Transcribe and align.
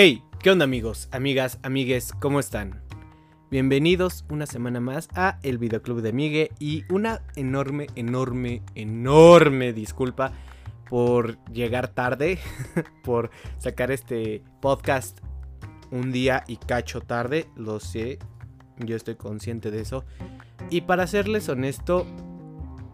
Hey, 0.00 0.22
¿qué 0.38 0.52
onda 0.52 0.64
amigos, 0.64 1.08
amigas, 1.10 1.58
amigues? 1.64 2.12
¿Cómo 2.20 2.38
están? 2.38 2.84
Bienvenidos 3.50 4.24
una 4.30 4.46
semana 4.46 4.78
más 4.78 5.08
a 5.16 5.40
el 5.42 5.58
Videoclub 5.58 6.02
de 6.02 6.12
Migue 6.12 6.52
y 6.60 6.84
una 6.88 7.22
enorme, 7.34 7.88
enorme, 7.96 8.62
enorme 8.76 9.72
disculpa 9.72 10.30
por 10.88 11.42
llegar 11.46 11.88
tarde, 11.88 12.38
por 13.02 13.30
sacar 13.58 13.90
este 13.90 14.44
podcast 14.60 15.18
un 15.90 16.12
día 16.12 16.44
y 16.46 16.58
cacho 16.58 17.00
tarde, 17.00 17.48
lo 17.56 17.80
sé, 17.80 18.20
yo 18.76 18.94
estoy 18.94 19.16
consciente 19.16 19.72
de 19.72 19.80
eso. 19.80 20.04
Y 20.70 20.82
para 20.82 21.08
serles 21.08 21.48
honesto, 21.48 22.06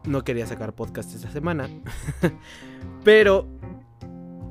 no 0.07 0.25
quería 0.25 0.47
sacar 0.47 0.75
podcast 0.75 1.15
esta 1.15 1.31
semana, 1.31 1.69
pero 3.05 3.47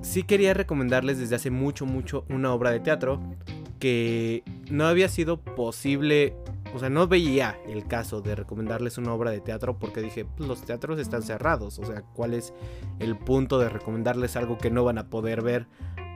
sí 0.03 0.23
quería 0.23 0.53
recomendarles 0.53 1.17
desde 1.17 1.35
hace 1.35 1.49
mucho, 1.49 1.85
mucho 1.85 2.25
una 2.29 2.53
obra 2.53 2.71
de 2.71 2.79
teatro 2.79 3.19
que 3.79 4.43
no 4.69 4.85
había 4.85 5.09
sido 5.09 5.41
posible, 5.41 6.35
o 6.73 6.79
sea, 6.79 6.89
no 6.89 7.07
veía 7.07 7.57
el 7.67 7.87
caso 7.87 8.21
de 8.21 8.35
recomendarles 8.35 8.97
una 8.97 9.13
obra 9.13 9.31
de 9.31 9.41
teatro 9.41 9.79
porque 9.79 10.01
dije, 10.01 10.25
pues, 10.25 10.47
los 10.47 10.61
teatros 10.61 10.99
están 10.99 11.23
cerrados, 11.23 11.79
o 11.79 11.85
sea, 11.85 12.01
¿cuál 12.01 12.33
es 12.33 12.53
el 12.99 13.17
punto 13.17 13.59
de 13.59 13.69
recomendarles 13.69 14.35
algo 14.35 14.57
que 14.57 14.69
no 14.69 14.83
van 14.83 14.99
a 14.99 15.09
poder 15.09 15.41
ver 15.41 15.67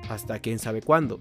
hasta 0.09 0.39
quién 0.39 0.59
sabe 0.59 0.81
cuándo? 0.81 1.19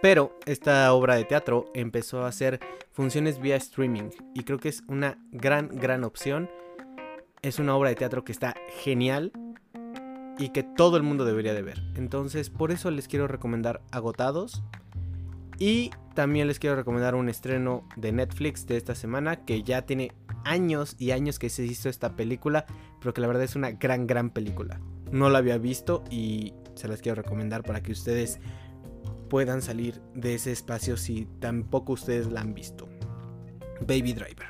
Pero 0.00 0.38
esta 0.46 0.92
obra 0.92 1.16
de 1.16 1.24
teatro 1.24 1.66
empezó 1.74 2.24
a 2.24 2.28
hacer 2.28 2.60
funciones 2.92 3.40
vía 3.40 3.56
streaming 3.56 4.10
y 4.34 4.44
creo 4.44 4.58
que 4.58 4.68
es 4.68 4.82
una 4.88 5.18
gran, 5.32 5.68
gran 5.68 6.04
opción. 6.04 6.48
Es 7.42 7.58
una 7.58 7.76
obra 7.76 7.90
de 7.90 7.96
teatro 7.96 8.24
que 8.24 8.32
está 8.32 8.54
genial 8.82 9.32
y 10.38 10.50
que 10.50 10.62
todo 10.62 10.96
el 10.96 11.02
mundo 11.02 11.24
debería 11.24 11.52
de 11.52 11.62
ver. 11.62 11.82
Entonces, 11.96 12.48
por 12.48 12.70
eso 12.70 12.90
les 12.90 13.08
quiero 13.08 13.26
recomendar 13.26 13.82
Agotados. 13.90 14.62
Y 15.58 15.90
también 16.14 16.46
les 16.46 16.60
quiero 16.60 16.76
recomendar 16.76 17.16
un 17.16 17.28
estreno 17.28 17.82
de 17.96 18.12
Netflix 18.12 18.66
de 18.66 18.76
esta 18.76 18.94
semana 18.94 19.44
que 19.44 19.64
ya 19.64 19.82
tiene 19.82 20.12
años 20.44 20.94
y 20.98 21.10
años 21.10 21.40
que 21.40 21.50
se 21.50 21.64
hizo 21.64 21.88
esta 21.88 22.14
película, 22.14 22.64
pero 23.00 23.12
que 23.12 23.20
la 23.20 23.26
verdad 23.26 23.42
es 23.42 23.56
una 23.56 23.72
gran, 23.72 24.06
gran 24.06 24.30
película. 24.30 24.80
No 25.10 25.30
la 25.30 25.38
había 25.38 25.58
visto 25.58 26.04
y 26.10 26.54
se 26.76 26.86
las 26.86 27.02
quiero 27.02 27.20
recomendar 27.20 27.64
para 27.64 27.82
que 27.82 27.90
ustedes 27.90 28.38
puedan 29.28 29.62
salir 29.62 30.00
de 30.14 30.34
ese 30.34 30.52
espacio 30.52 30.96
si 30.96 31.26
tampoco 31.40 31.94
ustedes 31.94 32.30
la 32.30 32.40
han 32.40 32.54
visto. 32.54 32.88
Baby 33.80 34.12
Driver. 34.12 34.46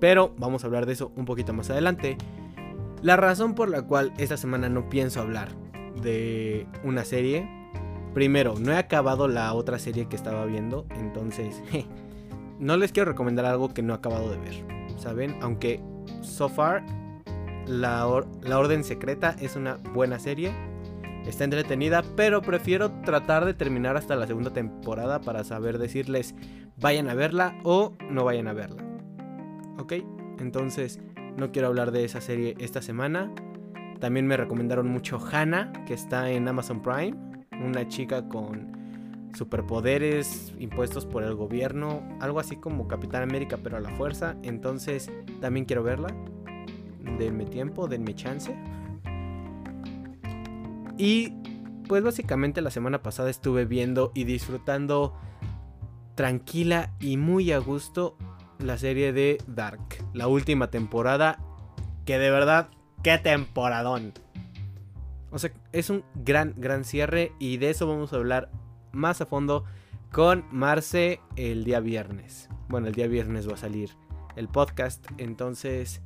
Pero 0.00 0.34
vamos 0.38 0.62
a 0.62 0.66
hablar 0.66 0.86
de 0.86 0.92
eso 0.92 1.12
un 1.16 1.24
poquito 1.24 1.52
más 1.52 1.70
adelante. 1.70 2.16
La 3.02 3.16
razón 3.16 3.54
por 3.54 3.68
la 3.68 3.82
cual 3.82 4.12
esta 4.18 4.36
semana 4.36 4.68
no 4.68 4.88
pienso 4.88 5.20
hablar 5.20 5.50
de 6.02 6.66
una 6.82 7.04
serie. 7.04 7.48
Primero, 8.12 8.54
no 8.58 8.72
he 8.72 8.76
acabado 8.76 9.28
la 9.28 9.52
otra 9.54 9.78
serie 9.78 10.08
que 10.08 10.16
estaba 10.16 10.44
viendo. 10.46 10.86
Entonces, 10.96 11.62
no 12.58 12.76
les 12.76 12.92
quiero 12.92 13.12
recomendar 13.12 13.44
algo 13.44 13.72
que 13.72 13.82
no 13.82 13.92
he 13.92 13.96
acabado 13.96 14.30
de 14.30 14.38
ver. 14.38 14.64
¿Saben? 14.98 15.36
Aunque 15.40 15.80
so 16.22 16.48
far, 16.48 16.84
la, 17.66 18.24
la 18.42 18.58
Orden 18.58 18.82
Secreta 18.82 19.36
es 19.40 19.54
una 19.54 19.76
buena 19.76 20.18
serie. 20.18 20.52
Está 21.24 21.44
entretenida, 21.44 22.02
pero 22.16 22.42
prefiero 22.42 22.90
tratar 23.02 23.44
de 23.44 23.54
terminar 23.54 23.96
hasta 23.96 24.16
la 24.16 24.26
segunda 24.26 24.52
temporada 24.52 25.20
para 25.20 25.44
saber 25.44 25.78
decirles 25.78 26.34
vayan 26.78 27.08
a 27.08 27.14
verla 27.14 27.58
o 27.64 27.94
no 28.10 28.24
vayan 28.24 28.48
a 28.48 28.54
verla. 28.54 28.82
¿Ok? 29.78 29.94
Entonces, 30.38 31.00
no 31.38 31.52
quiero 31.52 31.68
hablar 31.68 31.92
de 31.92 32.04
esa 32.04 32.20
serie 32.20 32.56
esta 32.58 32.82
semana. 32.82 33.32
También 34.00 34.26
me 34.26 34.36
recomendaron 34.36 34.88
mucho 34.88 35.18
Hannah, 35.18 35.72
que 35.86 35.94
está 35.94 36.30
en 36.30 36.48
Amazon 36.48 36.82
Prime. 36.82 37.16
Una 37.64 37.88
chica 37.88 38.28
con 38.28 39.30
superpoderes 39.34 40.52
impuestos 40.58 41.06
por 41.06 41.22
el 41.22 41.34
gobierno. 41.34 42.02
Algo 42.20 42.40
así 42.40 42.56
como 42.56 42.88
Capitán 42.88 43.22
América, 43.22 43.58
pero 43.62 43.76
a 43.76 43.80
la 43.80 43.90
fuerza. 43.90 44.36
Entonces 44.42 45.10
también 45.40 45.64
quiero 45.64 45.82
verla. 45.82 46.08
Denme 47.18 47.46
tiempo, 47.46 47.88
denme 47.88 48.14
chance. 48.14 48.54
Y 50.96 51.32
pues 51.86 52.02
básicamente 52.02 52.60
la 52.60 52.70
semana 52.70 53.02
pasada 53.02 53.30
estuve 53.30 53.64
viendo 53.64 54.10
y 54.14 54.24
disfrutando 54.24 55.14
tranquila 56.16 56.92
y 56.98 57.16
muy 57.16 57.52
a 57.52 57.58
gusto 57.58 58.16
la 58.58 58.78
serie 58.78 59.12
de 59.12 59.38
Dark, 59.46 59.80
la 60.12 60.28
última 60.28 60.70
temporada, 60.70 61.38
que 62.04 62.18
de 62.18 62.30
verdad, 62.30 62.68
qué 63.02 63.18
temporadón. 63.18 64.12
O 65.30 65.38
sea, 65.38 65.52
es 65.72 65.90
un 65.90 66.04
gran, 66.14 66.54
gran 66.56 66.84
cierre 66.84 67.32
y 67.38 67.58
de 67.58 67.70
eso 67.70 67.86
vamos 67.86 68.12
a 68.12 68.16
hablar 68.16 68.50
más 68.92 69.20
a 69.20 69.26
fondo 69.26 69.64
con 70.10 70.44
Marce 70.50 71.20
el 71.36 71.64
día 71.64 71.80
viernes. 71.80 72.48
Bueno, 72.68 72.88
el 72.88 72.94
día 72.94 73.06
viernes 73.06 73.48
va 73.48 73.54
a 73.54 73.58
salir 73.58 73.90
el 74.36 74.48
podcast, 74.48 75.04
entonces, 75.18 76.00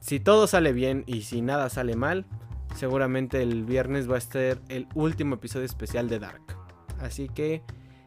si 0.00 0.20
todo 0.20 0.46
sale 0.46 0.72
bien 0.72 1.04
y 1.06 1.22
si 1.22 1.42
nada 1.42 1.68
sale 1.70 1.96
mal, 1.96 2.26
seguramente 2.74 3.42
el 3.42 3.64
viernes 3.64 4.10
va 4.10 4.18
a 4.18 4.20
ser 4.20 4.60
el 4.68 4.86
último 4.94 5.36
episodio 5.36 5.64
especial 5.64 6.08
de 6.08 6.18
Dark. 6.18 6.42
Así 7.00 7.28
que 7.28 7.62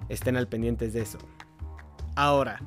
estén 0.10 0.38
al 0.38 0.48
pendientes 0.48 0.94
de 0.94 1.02
eso. 1.02 1.18
Ahora, 2.16 2.62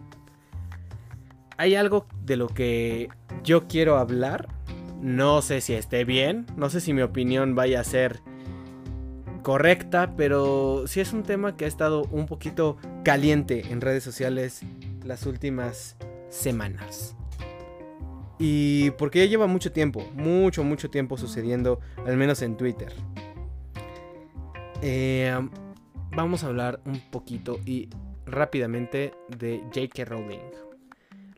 hay 1.60 1.74
algo 1.74 2.06
de 2.24 2.38
lo 2.38 2.48
que 2.48 3.10
yo 3.44 3.68
quiero 3.68 3.98
hablar. 3.98 4.48
No 5.02 5.42
sé 5.42 5.60
si 5.60 5.74
esté 5.74 6.06
bien, 6.06 6.46
no 6.56 6.70
sé 6.70 6.80
si 6.80 6.94
mi 6.94 7.02
opinión 7.02 7.54
vaya 7.54 7.80
a 7.80 7.84
ser 7.84 8.20
correcta, 9.42 10.14
pero 10.16 10.84
sí 10.86 11.00
es 11.00 11.12
un 11.12 11.22
tema 11.22 11.58
que 11.58 11.66
ha 11.66 11.68
estado 11.68 12.04
un 12.12 12.24
poquito 12.24 12.78
caliente 13.04 13.70
en 13.70 13.82
redes 13.82 14.02
sociales 14.02 14.62
las 15.04 15.26
últimas 15.26 15.96
semanas. 16.30 17.14
Y 18.38 18.92
porque 18.92 19.18
ya 19.18 19.26
lleva 19.26 19.46
mucho 19.46 19.70
tiempo, 19.70 20.02
mucho, 20.14 20.64
mucho 20.64 20.88
tiempo 20.88 21.18
sucediendo, 21.18 21.80
al 22.06 22.16
menos 22.16 22.40
en 22.40 22.56
Twitter. 22.56 22.94
Eh, 24.80 25.38
vamos 26.16 26.42
a 26.42 26.46
hablar 26.46 26.80
un 26.86 27.00
poquito 27.10 27.60
y 27.66 27.90
rápidamente 28.24 29.12
de 29.28 29.60
J.K. 29.74 30.06
Rowling 30.06 30.69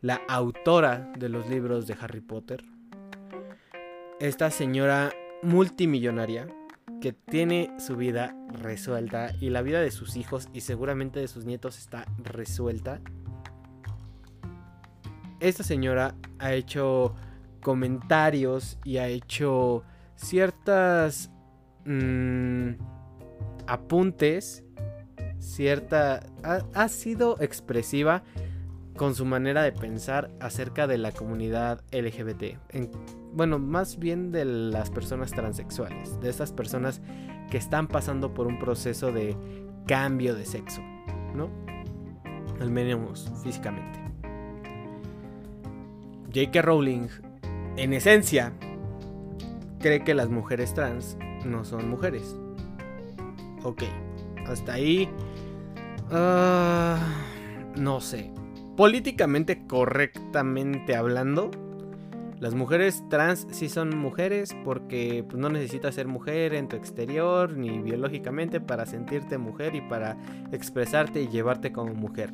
la 0.03 0.21
autora 0.27 1.09
de 1.17 1.29
los 1.29 1.49
libros 1.49 1.87
de 1.87 1.95
Harry 1.99 2.19
Potter. 2.19 2.61
Esta 4.19 4.51
señora 4.51 5.13
multimillonaria 5.41 6.45
que 6.99 7.13
tiene 7.13 7.73
su 7.79 7.95
vida 7.95 8.35
resuelta 8.51 9.31
y 9.39 9.49
la 9.49 9.61
vida 9.61 9.79
de 9.79 9.91
sus 9.91 10.17
hijos 10.17 10.49
y 10.53 10.59
seguramente 10.59 11.21
de 11.21 11.29
sus 11.29 11.45
nietos 11.45 11.79
está 11.79 12.05
resuelta. 12.17 12.99
Esta 15.39 15.63
señora 15.63 16.15
ha 16.37 16.53
hecho 16.53 17.15
comentarios 17.61 18.77
y 18.83 18.97
ha 18.97 19.07
hecho 19.07 19.85
ciertas 20.15 21.31
mm, 21.85 22.71
apuntes, 23.67 24.65
cierta... 25.39 26.23
ha 26.43 26.89
sido 26.89 27.37
expresiva 27.39 28.23
con 28.95 29.15
su 29.15 29.25
manera 29.25 29.63
de 29.63 29.71
pensar 29.71 30.29
acerca 30.39 30.87
de 30.87 30.97
la 30.97 31.11
comunidad 31.11 31.81
LGBT. 31.91 32.57
bueno, 33.33 33.57
más 33.57 33.97
bien 33.97 34.31
de 34.31 34.45
las 34.45 34.91
personas 34.91 35.31
transexuales, 35.31 36.19
de 36.19 36.29
esas 36.29 36.51
personas 36.51 37.01
que 37.49 37.57
están 37.57 37.87
pasando 37.87 38.33
por 38.33 38.47
un 38.47 38.59
proceso 38.59 39.11
de 39.11 39.35
cambio 39.87 40.35
de 40.35 40.45
sexo, 40.45 40.81
¿no? 41.35 41.49
Al 42.59 42.69
menos 42.69 43.31
físicamente. 43.43 43.99
J.K. 46.33 46.61
Rowling, 46.61 47.07
en 47.77 47.93
esencia, 47.93 48.53
cree 49.79 50.03
que 50.03 50.13
las 50.13 50.29
mujeres 50.29 50.73
trans 50.73 51.17
no 51.45 51.65
son 51.65 51.89
mujeres. 51.89 52.35
Ok, 53.63 53.83
hasta 54.47 54.73
ahí... 54.73 55.09
Ah, 56.11 56.99
no 57.75 57.99
sé 57.99 58.31
políticamente 58.75 59.65
correctamente 59.67 60.95
hablando, 60.95 61.51
las 62.39 62.55
mujeres 62.55 63.03
trans 63.09 63.47
sí 63.51 63.69
son 63.69 63.97
mujeres 63.97 64.55
porque 64.65 65.23
pues, 65.27 65.39
no 65.39 65.49
necesitas 65.49 65.95
ser 65.95 66.07
mujer 66.07 66.53
en 66.53 66.67
tu 66.67 66.75
exterior 66.75 67.55
ni 67.55 67.79
biológicamente 67.79 68.59
para 68.59 68.85
sentirte 68.85 69.37
mujer 69.37 69.75
y 69.75 69.81
para 69.81 70.17
expresarte 70.51 71.21
y 71.21 71.29
llevarte 71.29 71.71
como 71.71 71.93
mujer. 71.93 72.31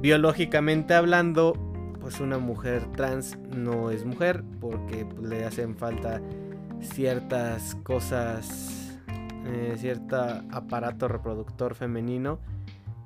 Biológicamente 0.00 0.94
hablando, 0.94 1.52
pues 2.00 2.20
una 2.20 2.38
mujer 2.38 2.84
trans 2.96 3.38
no 3.56 3.90
es 3.90 4.04
mujer 4.04 4.42
porque 4.60 5.04
pues, 5.04 5.28
le 5.28 5.44
hacen 5.44 5.76
falta 5.76 6.20
ciertas 6.80 7.76
cosas, 7.84 8.98
eh, 9.46 9.74
cierto 9.76 10.16
aparato 10.50 11.06
reproductor 11.06 11.74
femenino 11.74 12.40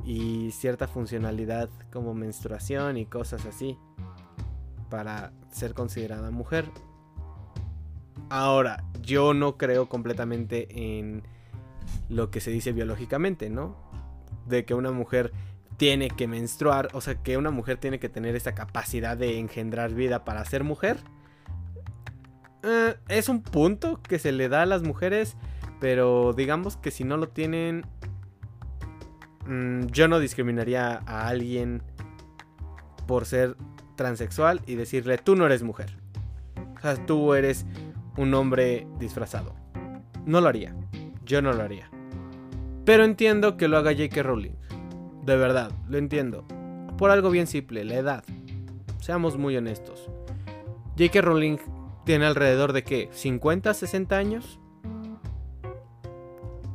y 0.09 0.53
cierta 0.53 0.89
funcionalidad 0.89 1.69
como 1.93 2.15
menstruación 2.15 2.97
y 2.97 3.05
cosas 3.05 3.45
así 3.45 3.77
para 4.89 5.33
ser 5.51 5.75
considerada 5.75 6.31
mujer. 6.31 6.65
Ahora, 8.31 8.85
yo 9.03 9.35
no 9.35 9.59
creo 9.59 9.91
completamente 9.91 10.99
en 10.99 11.25
lo 12.09 12.31
que 12.31 12.41
se 12.41 12.51
dice 12.51 12.73
biológicamente, 12.73 13.51
¿no? 13.51 13.77
De 14.47 14.65
que 14.65 14.73
una 14.73 14.93
mujer 14.93 15.31
tiene 15.77 16.09
que 16.09 16.27
menstruar, 16.27 16.89
o 16.95 17.03
sea, 17.03 17.23
que 17.23 17.37
una 17.37 17.51
mujer 17.51 17.77
tiene 17.77 17.99
que 17.99 18.09
tener 18.09 18.35
esa 18.35 18.55
capacidad 18.55 19.15
de 19.15 19.39
engendrar 19.39 19.93
vida 19.93 20.25
para 20.25 20.43
ser 20.47 20.65
mujer. 20.65 20.97
Eh, 22.63 22.97
es 23.09 23.29
un 23.29 23.43
punto 23.43 24.01
que 24.03 24.19
se 24.19 24.33
le 24.33 24.49
da 24.49 24.63
a 24.63 24.67
las 24.67 24.83
mujeres, 24.83 25.37
pero 25.81 26.33
digamos 26.33 26.79
que 26.79 26.91
si 26.91 27.05
no 27.05 27.19
lo 27.19 27.29
tienen, 27.29 27.85
mm, 29.49 29.87
yo 29.87 30.09
no 30.09 30.21
discriminaría 30.21 31.03
a 31.07 31.29
alguien 31.29 31.83
por 33.07 33.25
ser 33.25 33.57
transexual 33.97 34.61
y 34.67 34.77
decirle, 34.77 35.19
tú 35.19 35.35
no 35.35 35.47
eres 35.47 35.63
mujer. 35.63 35.97
O 36.77 36.81
sea, 36.81 36.95
tú 37.07 37.35
eres 37.35 37.67
un 38.17 38.33
hombre 38.35 38.87
disfrazado. 38.99 39.55
No 40.25 40.41
lo 40.41 40.49
haría. 40.49 40.75
Yo 41.25 41.43
no 41.43 41.53
lo 41.53 41.63
haría. 41.63 41.91
Pero 42.85 43.05
entiendo 43.05 43.57
que 43.57 43.69
lo 43.69 43.77
haga 43.77 43.93
J.K. 43.93 44.23
Rowling. 44.23 44.55
De 45.25 45.37
verdad, 45.37 45.73
lo 45.89 45.99
entiendo. 45.99 46.47
Por 46.97 47.11
algo 47.11 47.31
bien 47.31 47.47
simple, 47.47 47.85
la 47.85 47.95
edad. 47.95 48.25
Seamos 49.01 49.37
muy 49.37 49.57
honestos. 49.57 50.09
J.K. 50.99 51.21
Rowling 51.21 51.59
tiene 52.05 52.27
alrededor 52.27 52.73
de 52.73 52.85
qué? 52.85 53.11
¿50, 53.11 53.75
60 53.75 54.17
años? 54.17 54.59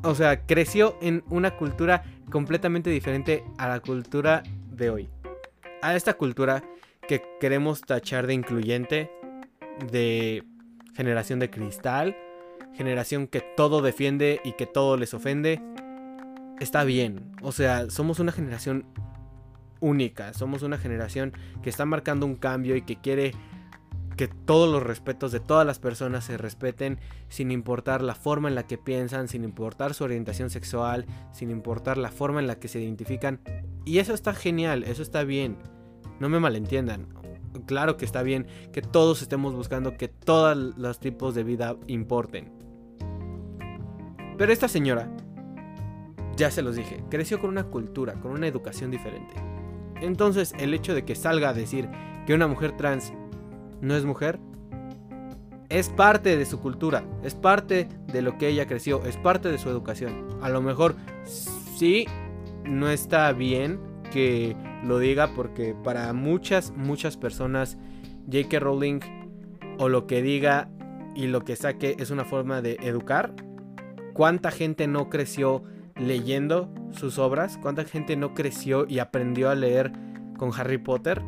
O 0.03 0.15
sea, 0.15 0.45
creció 0.45 0.97
en 1.01 1.23
una 1.29 1.55
cultura 1.57 2.03
completamente 2.33 2.89
diferente 2.89 3.43
a 3.59 3.67
la 3.67 3.79
cultura 3.79 4.41
de 4.71 4.89
hoy. 4.89 5.09
A 5.83 5.95
esta 5.95 6.15
cultura 6.15 6.63
que 7.07 7.21
queremos 7.39 7.81
tachar 7.81 8.25
de 8.25 8.33
incluyente, 8.33 9.11
de 9.91 10.43
generación 10.95 11.37
de 11.37 11.51
cristal, 11.51 12.17
generación 12.73 13.27
que 13.27 13.41
todo 13.55 13.83
defiende 13.83 14.41
y 14.43 14.53
que 14.53 14.65
todo 14.65 14.97
les 14.97 15.13
ofende, 15.13 15.61
está 16.59 16.83
bien. 16.83 17.35
O 17.43 17.51
sea, 17.51 17.91
somos 17.91 18.19
una 18.19 18.31
generación 18.31 18.87
única, 19.79 20.33
somos 20.33 20.63
una 20.63 20.79
generación 20.79 21.33
que 21.61 21.69
está 21.69 21.85
marcando 21.85 22.25
un 22.25 22.35
cambio 22.35 22.75
y 22.75 22.81
que 22.81 22.95
quiere 22.95 23.33
que 24.13 24.27
todos 24.27 24.71
los 24.71 24.83
respetos 24.83 25.31
de 25.31 25.39
todas 25.39 25.65
las 25.65 25.79
personas 25.79 26.25
se 26.25 26.37
respeten 26.37 26.99
sin 27.29 27.51
importar 27.51 28.01
la 28.01 28.15
forma 28.15 28.47
en 28.49 28.55
la 28.55 28.67
que 28.67 28.77
piensan, 28.77 29.27
sin 29.27 29.43
importar 29.43 29.93
su 29.93 30.03
orientación 30.03 30.49
sexual, 30.49 31.05
sin 31.31 31.51
importar 31.51 31.97
la 31.97 32.11
forma 32.11 32.39
en 32.39 32.47
la 32.47 32.59
que 32.59 32.67
se 32.67 32.81
identifican. 32.81 33.39
Y 33.85 33.99
eso 33.99 34.13
está 34.13 34.33
genial, 34.33 34.83
eso 34.83 35.01
está 35.01 35.23
bien. 35.23 35.57
No 36.19 36.29
me 36.29 36.39
malentiendan. 36.39 37.07
Claro 37.65 37.97
que 37.97 38.05
está 38.05 38.23
bien 38.23 38.47
que 38.71 38.81
todos 38.81 39.21
estemos 39.21 39.53
buscando 39.53 39.97
que 39.97 40.07
todos 40.07 40.57
los 40.57 40.99
tipos 40.99 41.35
de 41.35 41.43
vida 41.43 41.75
importen. 41.87 42.51
Pero 44.37 44.51
esta 44.51 44.67
señora, 44.67 45.09
ya 46.35 46.49
se 46.49 46.63
los 46.63 46.75
dije, 46.75 47.03
creció 47.09 47.39
con 47.39 47.51
una 47.51 47.65
cultura, 47.65 48.13
con 48.15 48.31
una 48.31 48.47
educación 48.47 48.89
diferente. 48.89 49.35
Entonces 50.01 50.53
el 50.57 50.73
hecho 50.73 50.95
de 50.95 51.05
que 51.05 51.15
salga 51.15 51.49
a 51.49 51.53
decir 51.53 51.87
que 52.25 52.33
una 52.33 52.47
mujer 52.47 52.75
trans 52.75 53.13
no 53.83 53.95
es 53.95 54.05
mujer, 54.05 54.39
es 55.69 55.89
parte 55.89 56.37
de 56.37 56.45
su 56.45 56.59
cultura, 56.59 57.03
es 57.21 57.35
parte 57.35 57.89
de 58.07 58.21
lo 58.21 58.37
que 58.37 58.47
ella 58.47 58.65
creció, 58.65 59.03
es 59.05 59.17
parte 59.17 59.49
de 59.49 59.57
su 59.57 59.69
educación. 59.69 60.29
A 60.41 60.49
lo 60.49 60.61
mejor 60.61 60.95
sí 61.25 62.05
no 62.63 62.89
está 62.89 63.31
bien 63.33 63.79
que 64.11 64.55
lo 64.83 64.99
diga 64.99 65.33
porque 65.35 65.75
para 65.83 66.13
muchas, 66.13 66.71
muchas 66.71 67.17
personas 67.17 67.77
J.K. 68.31 68.59
Rowling 68.59 68.99
o 69.77 69.89
lo 69.89 70.07
que 70.07 70.21
diga 70.21 70.69
y 71.13 71.27
lo 71.27 71.43
que 71.43 71.55
saque 71.57 71.97
es 71.99 72.09
una 72.09 72.23
forma 72.23 72.61
de 72.61 72.77
educar. 72.81 73.33
¿Cuánta 74.13 74.51
gente 74.51 74.87
no 74.87 75.09
creció 75.09 75.63
leyendo 75.95 76.73
sus 76.91 77.19
obras? 77.19 77.57
¿Cuánta 77.57 77.83
gente 77.83 78.15
no 78.15 78.33
creció 78.33 78.85
y 78.87 78.99
aprendió 78.99 79.49
a 79.49 79.55
leer 79.55 79.91
con 80.37 80.51
Harry 80.55 80.77
Potter? 80.77 81.21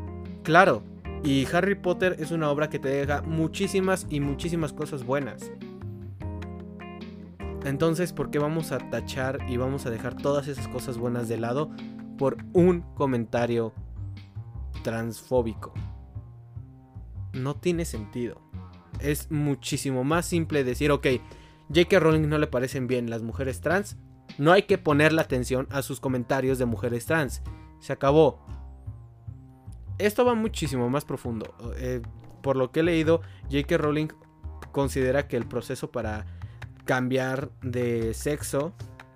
Claro, 0.43 0.83
y 1.25 1.47
Harry 1.51 1.73
Potter 1.73 2.15
es 2.19 2.29
una 2.29 2.51
obra 2.51 2.69
que 2.69 2.77
te 2.77 2.87
deja 2.87 3.23
muchísimas 3.23 4.05
y 4.11 4.19
muchísimas 4.19 4.73
cosas 4.73 5.03
buenas. 5.03 5.51
Entonces, 7.65 8.13
¿por 8.13 8.29
qué 8.29 8.37
vamos 8.37 8.71
a 8.71 8.77
tachar 8.77 9.39
y 9.49 9.57
vamos 9.57 9.87
a 9.87 9.89
dejar 9.89 10.15
todas 10.15 10.47
esas 10.47 10.67
cosas 10.67 10.99
buenas 10.99 11.27
de 11.27 11.37
lado 11.37 11.71
por 12.19 12.37
un 12.53 12.81
comentario 12.93 13.73
transfóbico? 14.83 15.73
No 17.33 17.55
tiene 17.55 17.85
sentido. 17.85 18.39
Es 18.99 19.31
muchísimo 19.31 20.03
más 20.03 20.27
simple 20.27 20.63
decir, 20.63 20.91
ok, 20.91 21.07
J.K. 21.69 21.99
Rowling 21.99 22.29
no 22.29 22.37
le 22.37 22.45
parecen 22.45 22.85
bien 22.85 23.09
las 23.09 23.23
mujeres 23.23 23.61
trans. 23.61 23.97
No 24.37 24.51
hay 24.51 24.63
que 24.63 24.77
ponerle 24.77 25.21
atención 25.21 25.67
a 25.71 25.81
sus 25.81 25.99
comentarios 25.99 26.59
de 26.59 26.65
mujeres 26.65 27.07
trans. 27.07 27.41
Se 27.79 27.93
acabó 27.93 28.45
esto 29.97 30.25
va 30.25 30.35
muchísimo 30.35 30.89
más 30.89 31.05
profundo. 31.05 31.55
Eh, 31.77 32.01
por 32.41 32.55
lo 32.55 32.71
que 32.71 32.81
he 32.81 32.83
leído, 32.83 33.21
J.K. 33.51 33.77
Rowling 33.77 34.07
considera 34.71 35.27
que 35.27 35.37
el 35.37 35.45
proceso 35.45 35.91
para 35.91 36.25
cambiar 36.85 37.49
de 37.61 38.13
sexo, 38.13 38.73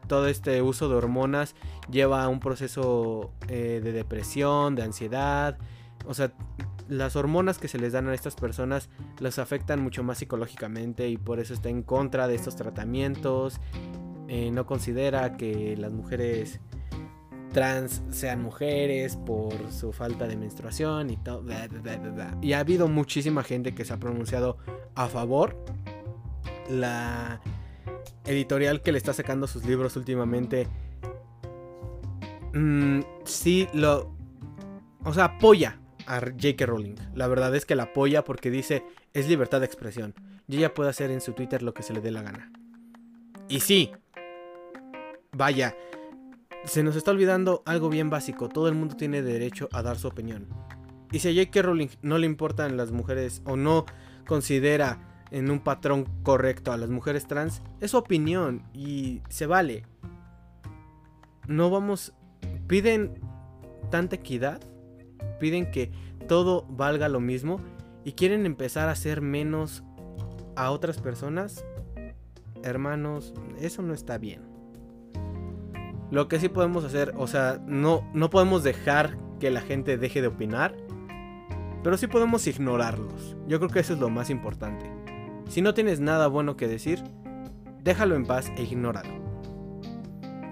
todo 0.07 0.27
este 0.27 0.61
uso 0.61 0.89
de 0.89 0.95
hormonas, 0.95 1.55
lleva 1.91 2.23
a 2.23 2.27
un 2.27 2.39
proceso 2.39 3.31
eh, 3.47 3.79
de 3.83 3.91
depresión, 3.91 4.75
de 4.75 4.83
ansiedad. 4.83 5.57
O 6.07 6.13
sea, 6.13 6.33
las 6.87 7.15
hormonas 7.15 7.59
que 7.59 7.67
se 7.67 7.77
les 7.77 7.93
dan 7.93 8.07
a 8.07 8.15
estas 8.15 8.35
personas 8.35 8.89
las 9.19 9.37
afectan 9.37 9.81
mucho 9.81 10.03
más 10.03 10.17
psicológicamente 10.17 11.07
y 11.07 11.17
por 11.17 11.39
eso 11.39 11.53
está 11.53 11.69
en 11.69 11.83
contra 11.83 12.27
de 12.27 12.35
estos 12.35 12.55
tratamientos. 12.55 13.59
Eh, 14.27 14.49
no 14.51 14.65
considera 14.65 15.37
que 15.37 15.75
las 15.77 15.91
mujeres 15.91 16.59
trans 17.49 18.01
sean 18.11 18.41
mujeres 18.41 19.15
por 19.15 19.53
su 19.71 19.91
falta 19.91 20.27
de 20.27 20.35
menstruación 20.35 21.09
y 21.09 21.17
todo. 21.17 21.43
Y 22.41 22.53
ha 22.53 22.59
habido 22.59 22.87
muchísima 22.87 23.43
gente 23.43 23.73
que 23.73 23.85
se 23.85 23.93
ha 23.93 23.97
pronunciado 23.97 24.57
a 24.95 25.07
favor. 25.07 25.57
La 26.69 27.41
editorial 28.25 28.81
que 28.81 28.91
le 28.91 28.97
está 28.97 29.13
sacando 29.13 29.47
sus 29.47 29.65
libros 29.65 29.95
últimamente. 29.95 30.67
Mm, 32.53 33.01
sí, 33.25 33.67
lo. 33.73 34.15
O 35.03 35.13
sea, 35.13 35.25
apoya 35.25 35.79
a 36.05 36.19
J.K. 36.19 36.65
Rowling. 36.65 36.95
La 37.15 37.27
verdad 37.27 37.55
es 37.55 37.65
que 37.65 37.75
la 37.75 37.83
apoya 37.83 38.23
porque 38.23 38.51
dice: 38.51 38.83
es 39.13 39.27
libertad 39.27 39.59
de 39.59 39.65
expresión. 39.65 40.13
Y 40.47 40.57
ella 40.57 40.73
puede 40.73 40.89
hacer 40.89 41.11
en 41.11 41.21
su 41.21 41.33
Twitter 41.33 41.61
lo 41.61 41.73
que 41.73 41.83
se 41.83 41.93
le 41.93 42.01
dé 42.01 42.11
la 42.11 42.23
gana. 42.23 42.51
Y 43.47 43.59
sí. 43.59 43.91
Vaya, 45.31 45.75
se 46.65 46.83
nos 46.83 46.95
está 46.95 47.11
olvidando 47.11 47.63
algo 47.65 47.89
bien 47.89 48.09
básico. 48.09 48.49
Todo 48.49 48.67
el 48.67 48.75
mundo 48.75 48.95
tiene 48.95 49.21
derecho 49.21 49.69
a 49.71 49.81
dar 49.81 49.97
su 49.97 50.07
opinión. 50.07 50.47
Y 51.11 51.19
si 51.19 51.29
a 51.29 51.43
J.K. 51.43 51.61
Rowling 51.61 51.89
no 52.01 52.17
le 52.17 52.25
importan 52.25 52.77
las 52.77 52.91
mujeres 52.91 53.41
o 53.45 53.55
no 53.55 53.85
considera 54.27 55.25
en 55.31 55.49
un 55.49 55.59
patrón 55.59 56.05
correcto 56.23 56.71
a 56.71 56.77
las 56.77 56.89
mujeres 56.89 57.27
trans, 57.27 57.61
es 57.79 57.91
su 57.91 57.97
opinión 57.97 58.63
y 58.73 59.21
se 59.29 59.45
vale. 59.45 59.85
No 61.47 61.69
vamos... 61.69 62.13
Piden 62.67 63.19
tanta 63.89 64.17
equidad, 64.17 64.61
piden 65.39 65.71
que 65.71 65.91
todo 66.27 66.67
valga 66.69 67.09
lo 67.09 67.19
mismo 67.19 67.59
y 68.05 68.11
quieren 68.11 68.45
empezar 68.45 68.87
a 68.87 68.91
hacer 68.91 69.21
menos 69.21 69.83
a 70.55 70.69
otras 70.69 70.99
personas. 70.99 71.65
Hermanos, 72.63 73.33
eso 73.59 73.81
no 73.81 73.95
está 73.95 74.19
bien. 74.19 74.48
Lo 76.11 76.27
que 76.27 76.39
sí 76.39 76.49
podemos 76.49 76.83
hacer, 76.83 77.13
o 77.17 77.27
sea, 77.27 77.61
no, 77.65 78.09
no 78.13 78.29
podemos 78.29 78.63
dejar 78.63 79.17
que 79.39 79.51
la 79.51 79.61
gente 79.61 79.97
deje 79.97 80.21
de 80.21 80.27
opinar, 80.27 80.75
pero 81.83 81.97
sí 81.97 82.07
podemos 82.07 82.47
ignorarlos. 82.47 83.37
Yo 83.47 83.59
creo 83.59 83.69
que 83.69 83.79
eso 83.79 83.93
es 83.93 83.99
lo 83.99 84.09
más 84.09 84.29
importante. 84.29 84.89
Si 85.47 85.61
no 85.61 85.73
tienes 85.73 85.99
nada 85.99 86.27
bueno 86.27 86.57
que 86.57 86.67
decir, 86.67 87.03
déjalo 87.83 88.15
en 88.15 88.25
paz 88.25 88.51
e 88.57 88.63
ignóralo. 88.63 89.13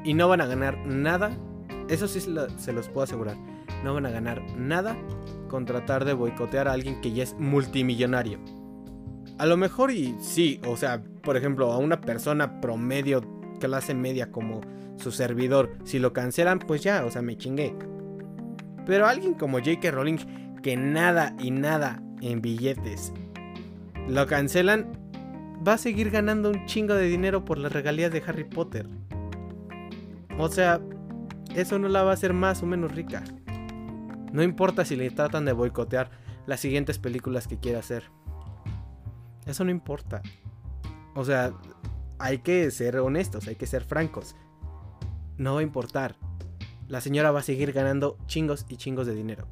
Y 0.03 0.13
no 0.13 0.27
van 0.27 0.41
a 0.41 0.45
ganar 0.45 0.77
nada, 0.85 1.35
eso 1.89 2.07
sí 2.07 2.19
se 2.19 2.73
los 2.73 2.89
puedo 2.89 3.03
asegurar, 3.03 3.37
no 3.83 3.93
van 3.93 4.05
a 4.05 4.11
ganar 4.11 4.41
nada 4.57 4.95
con 5.49 5.65
tratar 5.65 6.05
de 6.05 6.13
boicotear 6.13 6.67
a 6.67 6.73
alguien 6.73 7.01
que 7.01 7.11
ya 7.11 7.23
es 7.23 7.35
multimillonario. 7.37 8.39
A 9.37 9.45
lo 9.45 9.57
mejor 9.57 9.91
y 9.91 10.15
sí, 10.19 10.61
o 10.67 10.77
sea, 10.77 11.03
por 11.21 11.35
ejemplo, 11.35 11.71
a 11.71 11.77
una 11.77 12.01
persona 12.01 12.61
promedio 12.61 13.21
clase 13.59 13.93
media 13.93 14.31
como 14.31 14.61
su 14.97 15.11
servidor, 15.11 15.71
si 15.83 15.99
lo 15.99 16.13
cancelan, 16.13 16.59
pues 16.59 16.81
ya, 16.81 17.05
o 17.05 17.11
sea, 17.11 17.21
me 17.21 17.37
chingué. 17.37 17.75
Pero 18.85 19.05
alguien 19.05 19.33
como 19.33 19.59
J.K. 19.59 19.91
Rowling, 19.91 20.17
que 20.61 20.75
nada 20.75 21.35
y 21.39 21.51
nada 21.51 22.01
en 22.21 22.41
billetes, 22.41 23.13
lo 24.07 24.25
cancelan, 24.27 24.91
va 25.67 25.73
a 25.73 25.77
seguir 25.77 26.09
ganando 26.09 26.49
un 26.49 26.65
chingo 26.65 26.93
de 26.93 27.07
dinero 27.07 27.45
por 27.45 27.57
las 27.57 27.71
regalías 27.71 28.11
de 28.11 28.23
Harry 28.25 28.43
Potter. 28.43 28.87
O 30.37 30.49
sea, 30.49 30.79
eso 31.55 31.79
no 31.79 31.89
la 31.89 32.03
va 32.03 32.11
a 32.11 32.13
hacer 32.13 32.33
más 32.33 32.61
o 32.63 32.65
menos 32.65 32.93
rica. 32.93 33.23
No 34.31 34.43
importa 34.43 34.85
si 34.85 34.95
le 34.95 35.09
tratan 35.09 35.45
de 35.45 35.53
boicotear 35.53 36.09
las 36.45 36.59
siguientes 36.59 36.99
películas 36.99 37.47
que 37.47 37.59
quiera 37.59 37.79
hacer. 37.79 38.03
Eso 39.45 39.63
no 39.63 39.71
importa. 39.71 40.21
O 41.15 41.25
sea, 41.25 41.53
hay 42.19 42.39
que 42.39 42.69
ser 42.71 42.97
honestos, 42.97 43.47
hay 43.47 43.55
que 43.55 43.65
ser 43.65 43.83
francos. 43.83 44.35
No 45.37 45.55
va 45.55 45.59
a 45.59 45.63
importar. 45.63 46.15
La 46.87 47.01
señora 47.01 47.31
va 47.31 47.39
a 47.39 47.43
seguir 47.43 47.73
ganando 47.73 48.17
chingos 48.27 48.65
y 48.69 48.77
chingos 48.77 49.07
de 49.07 49.15
dinero. 49.15 49.47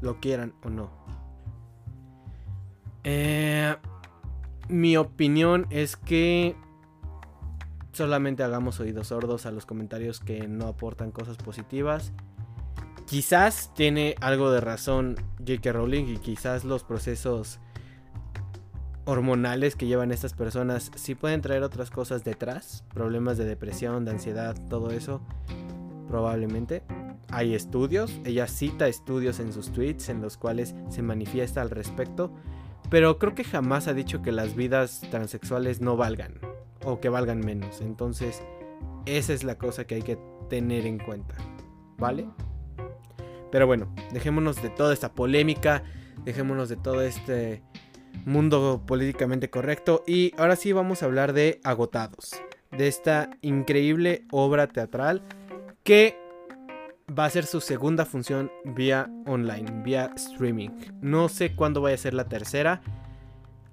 Lo 0.00 0.20
quieran 0.20 0.54
o 0.62 0.70
no. 0.70 0.90
Eh, 3.04 3.76
mi 4.68 4.96
opinión 4.96 5.66
es 5.70 5.96
que 5.96 6.56
solamente 7.92 8.42
hagamos 8.42 8.80
oídos 8.80 9.08
sordos 9.08 9.46
a 9.46 9.50
los 9.50 9.64
comentarios 9.64 10.20
que 10.20 10.48
no 10.48 10.66
aportan 10.66 11.12
cosas 11.12 11.36
positivas. 11.36 12.12
Quizás 13.06 13.72
tiene 13.74 14.16
algo 14.20 14.50
de 14.50 14.60
razón 14.60 15.16
J.K. 15.38 15.72
Rowling 15.72 16.06
y 16.06 16.16
quizás 16.18 16.64
los 16.64 16.82
procesos 16.82 17.60
hormonales 19.06 19.76
que 19.76 19.86
llevan 19.86 20.10
estas 20.10 20.34
personas 20.34 20.90
sí 20.96 21.14
pueden 21.14 21.40
traer 21.40 21.62
otras 21.62 21.90
cosas 21.90 22.24
detrás, 22.24 22.84
problemas 22.92 23.38
de 23.38 23.44
depresión, 23.44 24.04
de 24.04 24.10
ansiedad, 24.10 24.56
todo 24.68 24.90
eso, 24.90 25.22
probablemente. 26.08 26.82
Hay 27.30 27.54
estudios, 27.54 28.20
ella 28.24 28.46
cita 28.48 28.88
estudios 28.88 29.40
en 29.40 29.52
sus 29.52 29.72
tweets 29.72 30.08
en 30.08 30.20
los 30.20 30.36
cuales 30.36 30.74
se 30.90 31.02
manifiesta 31.02 31.62
al 31.62 31.70
respecto, 31.70 32.32
pero 32.90 33.18
creo 33.18 33.34
que 33.34 33.44
jamás 33.44 33.88
ha 33.88 33.94
dicho 33.94 34.22
que 34.22 34.32
las 34.32 34.54
vidas 34.54 35.02
transexuales 35.10 35.80
no 35.80 35.96
valgan 35.96 36.34
o 36.84 37.00
que 37.00 37.08
valgan 37.08 37.40
menos. 37.40 37.80
Entonces, 37.80 38.42
esa 39.06 39.32
es 39.32 39.44
la 39.44 39.56
cosa 39.56 39.86
que 39.86 39.96
hay 39.96 40.02
que 40.02 40.18
tener 40.48 40.84
en 40.84 40.98
cuenta, 40.98 41.36
¿vale? 41.96 42.28
Pero 43.52 43.68
bueno, 43.68 43.88
dejémonos 44.12 44.60
de 44.62 44.70
toda 44.70 44.92
esta 44.92 45.12
polémica, 45.12 45.84
dejémonos 46.24 46.68
de 46.68 46.76
todo 46.76 47.02
este 47.02 47.62
mundo 48.24 48.82
políticamente 48.86 49.50
correcto 49.50 50.02
y 50.06 50.32
ahora 50.38 50.56
sí 50.56 50.72
vamos 50.72 51.02
a 51.02 51.06
hablar 51.06 51.32
de 51.32 51.60
Agotados, 51.64 52.40
de 52.70 52.88
esta 52.88 53.30
increíble 53.42 54.24
obra 54.30 54.66
teatral 54.66 55.22
que 55.84 56.16
va 57.16 57.24
a 57.24 57.30
ser 57.30 57.46
su 57.46 57.60
segunda 57.60 58.04
función 58.04 58.50
vía 58.64 59.08
online, 59.26 59.82
vía 59.84 60.12
streaming. 60.16 60.70
No 61.00 61.28
sé 61.28 61.54
cuándo 61.54 61.80
vaya 61.80 61.94
a 61.94 61.98
ser 61.98 62.14
la 62.14 62.28
tercera. 62.28 62.80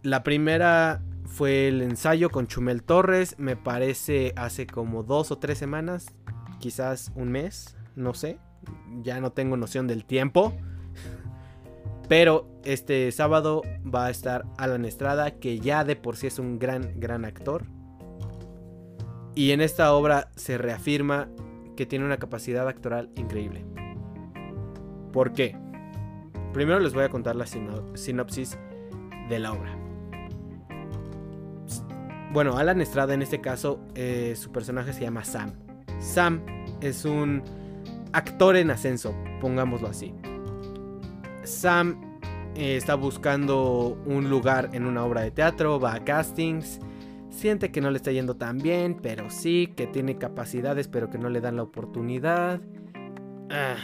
La 0.03 0.23
primera 0.23 1.01
fue 1.25 1.67
el 1.67 1.81
ensayo 1.81 2.29
con 2.29 2.47
Chumel 2.47 2.83
Torres, 2.83 3.35
me 3.39 3.55
parece 3.55 4.33
hace 4.35 4.67
como 4.67 5.03
dos 5.03 5.31
o 5.31 5.39
tres 5.39 5.57
semanas, 5.57 6.13
quizás 6.59 7.11
un 7.15 7.31
mes, 7.31 7.75
no 7.95 8.13
sé, 8.13 8.37
ya 9.01 9.19
no 9.19 9.31
tengo 9.31 9.57
noción 9.57 9.87
del 9.87 10.05
tiempo. 10.05 10.53
Pero 12.13 12.45
este 12.63 13.11
sábado 13.11 13.63
va 13.83 14.05
a 14.05 14.11
estar 14.11 14.45
Alan 14.59 14.85
Estrada, 14.85 15.31
que 15.31 15.57
ya 15.57 15.83
de 15.83 15.95
por 15.95 16.15
sí 16.15 16.27
es 16.27 16.37
un 16.37 16.59
gran, 16.59 16.99
gran 16.99 17.25
actor. 17.25 17.65
Y 19.33 19.49
en 19.49 19.61
esta 19.61 19.91
obra 19.95 20.29
se 20.35 20.59
reafirma 20.59 21.27
que 21.75 21.87
tiene 21.87 22.05
una 22.05 22.17
capacidad 22.17 22.67
actoral 22.67 23.09
increíble. 23.15 23.65
¿Por 25.11 25.33
qué? 25.33 25.57
Primero 26.53 26.79
les 26.79 26.93
voy 26.93 27.03
a 27.03 27.09
contar 27.09 27.35
la 27.35 27.47
sinopsis 27.47 28.59
de 29.27 29.39
la 29.39 29.53
obra. 29.53 29.75
Bueno, 32.31 32.59
Alan 32.59 32.79
Estrada 32.79 33.15
en 33.15 33.23
este 33.23 33.41
caso, 33.41 33.79
eh, 33.95 34.35
su 34.37 34.51
personaje 34.51 34.93
se 34.93 35.01
llama 35.01 35.23
Sam. 35.23 35.53
Sam 35.99 36.45
es 36.79 37.05
un 37.05 37.41
actor 38.11 38.55
en 38.55 38.69
ascenso, 38.69 39.15
pongámoslo 39.41 39.87
así. 39.87 40.13
Sam 41.43 42.19
eh, 42.55 42.77
está 42.77 42.95
buscando 42.95 43.97
un 44.05 44.29
lugar 44.29 44.69
en 44.73 44.85
una 44.85 45.03
obra 45.03 45.21
de 45.21 45.31
teatro, 45.31 45.79
va 45.79 45.95
a 45.95 46.03
castings, 46.03 46.79
siente 47.29 47.71
que 47.71 47.81
no 47.81 47.91
le 47.91 47.97
está 47.97 48.11
yendo 48.11 48.35
tan 48.35 48.57
bien, 48.59 48.97
pero 49.01 49.29
sí, 49.29 49.73
que 49.75 49.87
tiene 49.87 50.17
capacidades, 50.17 50.87
pero 50.87 51.09
que 51.09 51.17
no 51.17 51.29
le 51.29 51.41
dan 51.41 51.55
la 51.55 51.63
oportunidad. 51.63 52.61
Ah, 53.49 53.75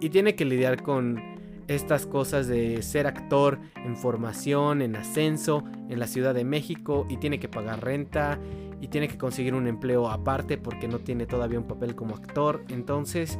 y 0.00 0.08
tiene 0.10 0.34
que 0.34 0.44
lidiar 0.44 0.82
con 0.82 1.20
estas 1.68 2.06
cosas 2.06 2.46
de 2.46 2.82
ser 2.82 3.06
actor 3.06 3.58
en 3.76 3.96
formación, 3.96 4.82
en 4.82 4.96
ascenso, 4.96 5.64
en 5.88 5.98
la 5.98 6.06
Ciudad 6.06 6.34
de 6.34 6.44
México, 6.44 7.06
y 7.08 7.16
tiene 7.16 7.38
que 7.38 7.48
pagar 7.48 7.84
renta, 7.84 8.38
y 8.80 8.88
tiene 8.88 9.08
que 9.08 9.18
conseguir 9.18 9.54
un 9.54 9.66
empleo 9.66 10.08
aparte 10.08 10.58
porque 10.58 10.86
no 10.88 10.98
tiene 10.98 11.26
todavía 11.26 11.58
un 11.58 11.66
papel 11.66 11.94
como 11.94 12.14
actor. 12.14 12.64
Entonces, 12.68 13.38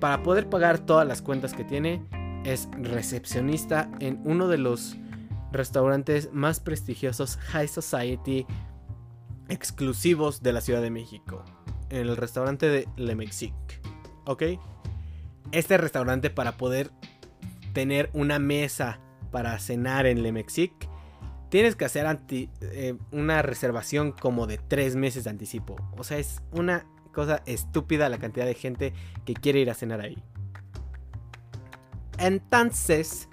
para 0.00 0.22
poder 0.22 0.48
pagar 0.48 0.80
todas 0.80 1.06
las 1.06 1.22
cuentas 1.22 1.54
que 1.54 1.64
tiene, 1.64 2.02
es 2.44 2.68
recepcionista 2.72 3.90
en 4.00 4.20
uno 4.24 4.48
de 4.48 4.58
los 4.58 4.96
restaurantes 5.52 6.32
más 6.32 6.60
prestigiosos 6.60 7.36
High 7.36 7.68
Society 7.68 8.46
exclusivos 9.48 10.42
de 10.42 10.52
la 10.52 10.60
Ciudad 10.60 10.82
de 10.82 10.90
México. 10.90 11.44
En 11.90 12.08
el 12.08 12.16
restaurante 12.16 12.68
de 12.68 12.88
Le 12.96 13.14
Mexique. 13.14 13.80
¿Ok? 14.24 14.42
Este 15.52 15.76
restaurante 15.76 16.30
para 16.30 16.56
poder 16.56 16.90
tener 17.72 18.10
una 18.14 18.38
mesa 18.38 19.00
para 19.30 19.58
cenar 19.58 20.06
en 20.06 20.22
Le 20.22 20.32
Mexique, 20.32 20.88
tienes 21.48 21.76
que 21.76 21.84
hacer 21.84 22.06
eh, 22.30 22.94
una 23.10 23.42
reservación 23.42 24.12
como 24.12 24.46
de 24.46 24.58
tres 24.58 24.96
meses 24.96 25.24
de 25.24 25.30
anticipo. 25.30 25.76
O 25.98 26.04
sea, 26.04 26.18
es 26.18 26.42
una 26.52 26.86
cosa 27.12 27.42
estúpida 27.46 28.08
la 28.08 28.18
cantidad 28.18 28.46
de 28.46 28.54
gente 28.54 28.94
que 29.24 29.34
quiere 29.34 29.60
ir 29.60 29.70
a 29.70 29.74
cenar 29.74 30.00
ahí. 30.00 30.22
Entonces, 32.22 33.28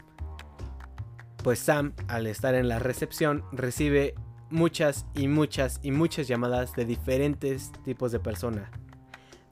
pues 1.43 1.59
Sam, 1.59 1.93
al 2.07 2.25
estar 2.25 2.55
en 2.55 2.67
la 2.67 2.79
recepción, 2.79 3.43
recibe 3.51 4.15
muchas 4.49 5.05
y 5.13 5.27
muchas 5.27 5.79
y 5.83 5.91
muchas 5.91 6.27
llamadas 6.27 6.73
de 6.73 6.85
diferentes 6.85 7.71
tipos 7.85 8.11
de 8.11 8.19
personas. 8.19 8.67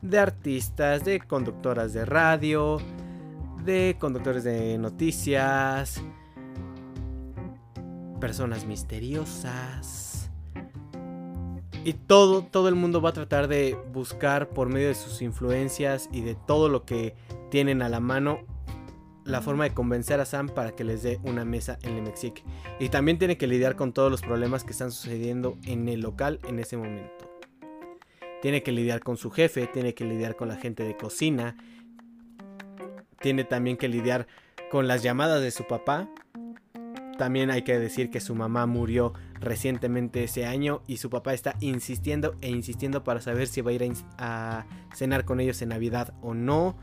De 0.01 0.17
artistas, 0.17 1.05
de 1.05 1.19
conductoras 1.19 1.93
de 1.93 2.03
radio, 2.03 2.79
de 3.63 3.95
conductores 3.99 4.43
de 4.43 4.75
noticias, 4.79 6.01
personas 8.19 8.65
misteriosas. 8.65 10.31
Y 11.83 11.93
todo, 11.93 12.43
todo 12.43 12.69
el 12.69 12.75
mundo 12.75 13.01
va 13.01 13.09
a 13.11 13.13
tratar 13.13 13.47
de 13.47 13.77
buscar 13.93 14.49
por 14.49 14.67
medio 14.67 14.87
de 14.87 14.95
sus 14.95 15.21
influencias 15.21 16.09
y 16.11 16.21
de 16.21 16.33
todo 16.33 16.69
lo 16.69 16.85
que 16.85 17.15
tienen 17.51 17.83
a 17.83 17.89
la 17.89 17.99
mano 17.99 18.56
la 19.27 19.41
forma 19.41 19.65
de 19.65 19.73
convencer 19.73 20.19
a 20.21 20.25
Sam 20.25 20.47
para 20.47 20.71
que 20.71 20.85
les 20.85 21.03
dé 21.03 21.19
una 21.23 21.43
mesa 21.43 21.77
en 21.83 22.01
Mexique. 22.03 22.43
Y 22.79 22.89
también 22.89 23.19
tiene 23.19 23.37
que 23.37 23.45
lidiar 23.45 23.75
con 23.75 23.91
todos 23.91 24.09
los 24.09 24.21
problemas 24.21 24.63
que 24.63 24.71
están 24.71 24.91
sucediendo 24.91 25.57
en 25.65 25.89
el 25.89 25.99
local 25.99 26.39
en 26.47 26.59
ese 26.59 26.77
momento. 26.77 27.29
Tiene 28.41 28.63
que 28.63 28.71
lidiar 28.71 29.01
con 29.01 29.17
su 29.17 29.29
jefe, 29.29 29.67
tiene 29.67 29.93
que 29.93 30.05
lidiar 30.05 30.35
con 30.35 30.47
la 30.47 30.55
gente 30.55 30.83
de 30.83 30.95
cocina, 30.95 31.57
tiene 33.19 33.43
también 33.43 33.75
que 33.75 33.89
lidiar 33.89 34.27
con 34.71 34.87
las 34.87 35.03
llamadas 35.03 35.41
de 35.41 35.51
su 35.51 35.67
papá. 35.67 36.07
También 37.17 37.51
hay 37.51 37.63
que 37.63 37.79
decir 37.79 38.09
que 38.09 38.21
su 38.21 38.33
mamá 38.33 38.65
murió 38.65 39.13
recientemente 39.41 40.23
ese 40.23 40.45
año 40.45 40.83
y 40.87 40.97
su 40.97 41.09
papá 41.09 41.33
está 41.33 41.55
insistiendo 41.59 42.35
e 42.41 42.49
insistiendo 42.49 43.03
para 43.03 43.21
saber 43.21 43.47
si 43.47 43.61
va 43.61 43.71
a 43.71 43.73
ir 43.73 43.91
a, 44.19 44.65
cenar 44.95 45.25
con 45.25 45.39
ellos 45.39 45.61
en 45.61 45.69
Navidad 45.69 46.13
o 46.21 46.33
no 46.33 46.77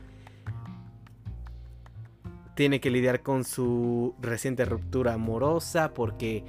tiene 2.55 2.81
que 2.81 2.91
lidiar 2.91 3.23
con 3.23 3.45
su 3.45 4.15
reciente 4.21 4.65
ruptura 4.65 5.15
amorosa 5.15 5.93
porque 5.93 6.45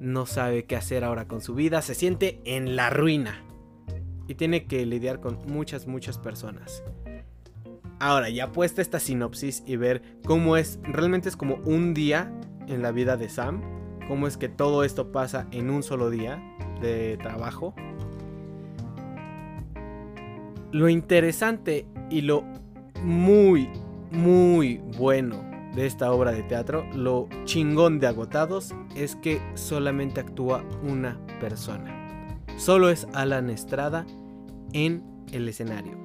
no 0.00 0.26
sabe 0.26 0.64
qué 0.64 0.76
hacer 0.76 1.04
ahora 1.04 1.26
con 1.26 1.40
su 1.40 1.54
vida, 1.54 1.82
se 1.82 1.94
siente 1.94 2.40
en 2.44 2.76
la 2.76 2.90
ruina 2.90 3.44
y 4.26 4.34
tiene 4.34 4.66
que 4.66 4.84
lidiar 4.86 5.20
con 5.20 5.38
muchas, 5.46 5.86
muchas 5.86 6.18
personas. 6.18 6.82
Ahora, 8.00 8.28
ya 8.30 8.50
puesta 8.50 8.82
esta 8.82 8.98
sinopsis 8.98 9.62
y 9.64 9.76
ver 9.76 10.02
cómo 10.24 10.56
es, 10.56 10.80
realmente 10.82 11.28
es 11.28 11.36
como 11.36 11.56
un 11.64 11.94
día 11.94 12.32
en 12.66 12.82
la 12.82 12.90
vida 12.90 13.16
de 13.16 13.28
Sam, 13.28 13.62
cómo 14.08 14.26
es 14.26 14.36
que 14.36 14.48
todo 14.48 14.82
esto 14.82 15.12
pasa 15.12 15.46
en 15.52 15.70
un 15.70 15.84
solo 15.84 16.10
día 16.10 16.42
de 16.80 17.16
trabajo. 17.18 17.74
Lo 20.72 20.88
interesante 20.88 21.86
y 22.10 22.22
lo 22.22 22.44
muy, 23.04 23.68
muy 24.12 24.78
bueno 24.98 25.42
de 25.74 25.86
esta 25.86 26.12
obra 26.12 26.32
de 26.32 26.42
teatro, 26.42 26.84
lo 26.94 27.28
chingón 27.44 27.98
de 27.98 28.06
Agotados 28.06 28.74
es 28.94 29.16
que 29.16 29.40
solamente 29.54 30.20
actúa 30.20 30.64
una 30.82 31.18
persona. 31.40 32.38
Solo 32.58 32.90
es 32.90 33.06
Alan 33.14 33.48
Estrada 33.48 34.06
en 34.72 35.02
el 35.32 35.48
escenario. 35.48 35.98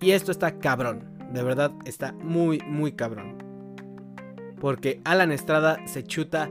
Y 0.00 0.12
esto 0.12 0.32
está 0.32 0.58
cabrón, 0.58 1.04
de 1.32 1.42
verdad 1.42 1.72
está 1.84 2.12
muy, 2.12 2.60
muy 2.66 2.92
cabrón. 2.92 3.36
Porque 4.58 5.00
Alan 5.04 5.32
Estrada 5.32 5.86
se 5.86 6.04
chuta 6.04 6.50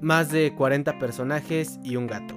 más 0.00 0.30
de 0.30 0.54
40 0.54 0.98
personajes 0.98 1.78
y 1.82 1.96
un 1.96 2.06
gato. 2.06 2.34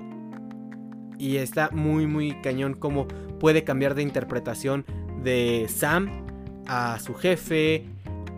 Y 1.17 1.37
está 1.37 1.69
muy, 1.71 2.07
muy 2.07 2.41
cañón 2.41 2.73
como 2.73 3.07
puede 3.39 3.63
cambiar 3.63 3.95
de 3.95 4.01
interpretación 4.01 4.85
de 5.23 5.67
Sam 5.69 6.24
a 6.67 6.99
su 6.99 7.13
jefe, 7.13 7.85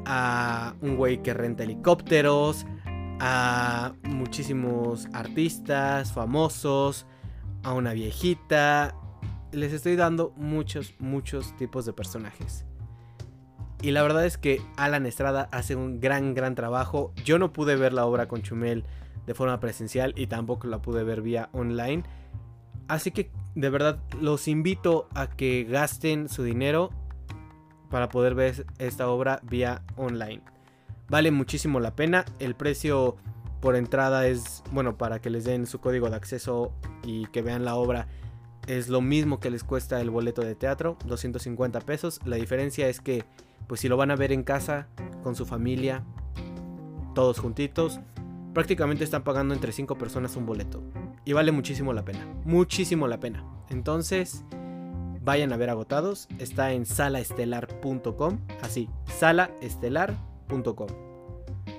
a 0.06 0.76
un 0.82 0.96
güey 0.96 1.22
que 1.22 1.34
renta 1.34 1.64
helicópteros, 1.64 2.66
a 3.20 3.94
muchísimos 4.04 5.08
artistas 5.14 6.14
famosos, 6.14 7.06
a 7.64 7.74
una 7.74 7.94
viejita. 7.94 8.96
Les 9.52 9.74
estoy 9.74 9.96
dando 9.96 10.34
muchos, 10.38 10.94
muchos 11.00 11.56
tipos 11.58 11.86
de 11.86 11.94
personajes. 11.94 12.66
Y 13.82 13.92
la 13.92 14.02
verdad 14.02 14.26
es 14.26 14.38
que 14.38 14.62
Alan 14.76 15.06
Estrada 15.06 15.50
hace 15.52 15.76
un 15.76 16.00
gran, 16.00 16.34
gran 16.34 16.56
trabajo. 16.56 17.14
Yo 17.24 17.38
no 17.38 17.54
pude 17.54 17.76
ver 17.76 17.94
la 17.94 18.06
obra 18.06 18.28
con 18.28 18.42
Chumel 18.42 18.86
de 19.26 19.34
forma 19.34 19.60
presencial 19.60 20.14
y 20.16 20.28
tampoco 20.28 20.68
la 20.68 20.82
pude 20.82 21.04
ver 21.04 21.22
vía 21.22 21.50
online. 21.52 22.04
Así 22.88 23.12
que 23.12 23.30
de 23.56 23.70
verdad 23.70 24.00
los 24.20 24.48
invito 24.48 25.10
a 25.14 25.28
que 25.28 25.66
gasten 25.66 26.30
su 26.30 26.44
dinero 26.44 26.90
para 27.90 28.10
poder 28.10 28.36
ver 28.36 28.66
esta 28.78 29.08
obra 29.10 29.40
vía 29.44 29.84
online. 29.96 30.42
Vale 31.10 31.32
muchísimo 31.32 31.80
la 31.80 31.96
pena. 31.96 32.26
El 32.40 32.56
precio 32.56 33.16
por 33.62 33.76
entrada 33.76 34.28
es, 34.28 34.64
bueno, 34.72 34.98
para 34.98 35.20
que 35.20 35.30
les 35.30 35.46
den 35.46 35.66
su 35.66 35.80
código 35.80 36.10
de 36.10 36.16
acceso 36.16 36.72
y 37.04 37.26
que 37.28 37.42
vean 37.42 37.66
la 37.66 37.76
obra, 37.76 38.08
es 38.68 38.90
lo 38.90 39.02
mismo 39.02 39.40
que 39.40 39.50
les 39.50 39.64
cuesta 39.64 40.02
el 40.02 40.10
boleto 40.10 40.42
de 40.42 40.56
teatro, 40.56 40.98
250 41.06 41.80
pesos. 41.82 42.20
La 42.26 42.36
diferencia 42.36 42.88
es 42.90 43.00
que, 43.00 43.24
pues 43.68 43.80
si 43.80 43.88
lo 43.88 43.98
van 43.98 44.12
a 44.12 44.16
ver 44.16 44.32
en 44.32 44.44
casa, 44.44 44.88
con 45.24 45.36
su 45.36 45.46
familia, 45.46 46.04
todos 47.16 47.40
juntitos, 47.40 48.00
prácticamente 48.54 49.04
están 49.04 49.24
pagando 49.24 49.54
entre 49.54 49.72
5 49.72 49.98
personas 49.98 50.36
un 50.36 50.46
boleto. 50.46 50.84
Y 51.26 51.34
vale 51.34 51.52
muchísimo 51.52 51.94
la 51.94 52.04
pena, 52.04 52.28
muchísimo 52.44 53.08
la 53.08 53.20
pena. 53.20 53.44
Entonces, 53.70 54.44
vayan 55.28 55.52
a 55.52 55.58
ver 55.58 55.70
agotados. 55.70 56.30
Está 56.40 56.72
en 56.72 56.86
salaestelar.com, 56.86 58.40
así, 58.62 58.90
salaestelar.com. 59.20 60.88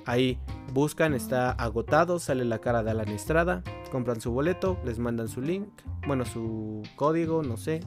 Ahí 0.05 0.37
buscan, 0.71 1.15
está 1.15 1.51
agotado, 1.53 2.19
sale 2.19 2.45
la 2.45 2.59
cara 2.59 2.83
de 2.83 2.91
Alan 2.91 3.09
Estrada, 3.09 3.63
compran 3.91 4.21
su 4.21 4.31
boleto, 4.31 4.79
les 4.85 4.99
mandan 4.99 5.27
su 5.27 5.41
link, 5.41 5.67
bueno, 6.05 6.25
su 6.25 6.83
código, 6.95 7.41
no 7.41 7.57
sé. 7.57 7.79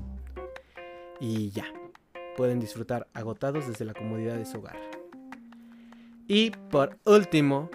Y 1.20 1.50
ya, 1.50 1.66
pueden 2.36 2.58
disfrutar 2.58 3.06
agotados 3.14 3.68
desde 3.68 3.84
la 3.84 3.94
comodidad 3.94 4.34
de 4.34 4.46
su 4.46 4.58
hogar. 4.58 4.80
Y 6.26 6.50
por 6.70 6.98
último, 7.04 7.70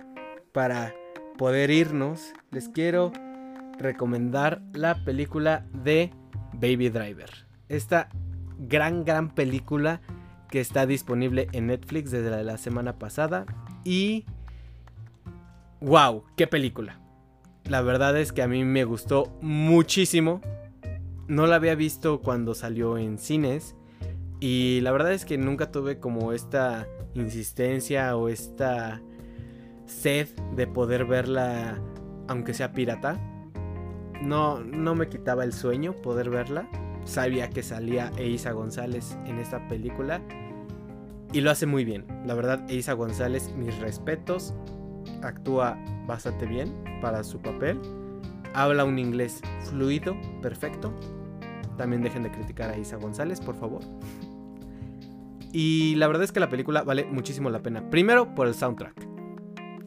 para 0.51 0.93
poder 1.37 1.71
irnos, 1.71 2.33
les 2.51 2.67
quiero 2.67 3.13
recomendar 3.79 4.61
la 4.73 5.05
película 5.05 5.65
de 5.71 6.11
Baby 6.53 6.89
Driver. 6.89 7.46
Esta 7.69 8.09
gran, 8.59 9.03
gran 9.03 9.33
película 9.33 10.01
que 10.49 10.59
está 10.59 10.85
disponible 10.85 11.47
en 11.51 11.67
Netflix 11.67 12.11
desde 12.11 12.43
la, 12.43 12.57
semana 12.57 12.97
pasada. 12.97 13.45
Y... 13.83 14.25
¡Wow! 15.81 16.23
¡Qué 16.35 16.47
película! 16.47 16.99
La 17.65 17.81
verdad 17.81 18.17
es 18.17 18.31
que 18.31 18.41
a 18.41 18.47
mí 18.47 18.63
me 18.63 18.85
gustó 18.85 19.37
muchísimo. 19.41 20.41
No 21.27 21.45
la 21.47 21.57
había 21.57 21.75
visto 21.75 22.21
cuando 22.21 22.55
salió 22.55 22.97
en 22.97 23.17
cines. 23.17 23.75
Y 24.39 24.79
la 24.81 24.91
verdad 24.91 25.11
es 25.13 25.25
que 25.25 25.37
nunca 25.37 25.71
tuve 25.71 25.99
como 25.99 26.31
esta 26.31 26.87
insistencia 27.13 28.15
o 28.15 28.29
esta 28.29 29.01
sed 29.85 30.27
de 30.55 30.67
poder 30.67 31.05
verla 31.05 31.79
aunque 32.27 32.53
sea 32.53 32.71
pirata. 32.71 33.19
No, 34.21 34.59
no 34.59 34.95
me 34.95 35.09
quitaba 35.09 35.43
el 35.43 35.53
sueño 35.53 35.93
poder 35.93 36.29
verla. 36.29 36.69
Sabía 37.07 37.49
que 37.49 37.63
salía 37.63 38.11
Eiza 38.17 38.51
González 38.51 39.17
en 39.25 39.39
esta 39.39 39.65
película. 39.69 40.21
Y 41.31 41.39
lo 41.39 41.51
hace 41.51 41.65
muy 41.65 41.85
bien. 41.85 42.05
La 42.25 42.33
verdad, 42.33 42.69
Eiza 42.69 42.93
González, 42.93 43.53
mis 43.55 43.79
respetos. 43.79 44.53
Actúa 45.23 45.77
bastante 46.05 46.45
bien 46.45 46.73
para 47.01 47.23
su 47.23 47.39
papel. 47.39 47.79
Habla 48.53 48.83
un 48.83 48.99
inglés 48.99 49.41
fluido, 49.69 50.17
perfecto. 50.41 50.93
También 51.77 52.01
dejen 52.01 52.23
de 52.23 52.31
criticar 52.31 52.71
a 52.71 52.77
Isa 52.77 52.97
González, 52.97 53.39
por 53.39 53.55
favor. 53.55 53.81
Y 55.53 55.95
la 55.95 56.07
verdad 56.07 56.23
es 56.23 56.33
que 56.33 56.41
la 56.41 56.49
película 56.49 56.83
vale 56.83 57.05
muchísimo 57.05 57.49
la 57.49 57.63
pena. 57.63 57.89
Primero 57.89 58.35
por 58.35 58.47
el 58.47 58.53
soundtrack. 58.53 59.07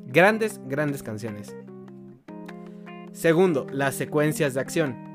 Grandes, 0.07 0.59
grandes 0.67 1.03
canciones. 1.03 1.55
Segundo, 3.13 3.67
las 3.71 3.95
secuencias 3.95 4.55
de 4.55 4.61
acción. 4.61 5.10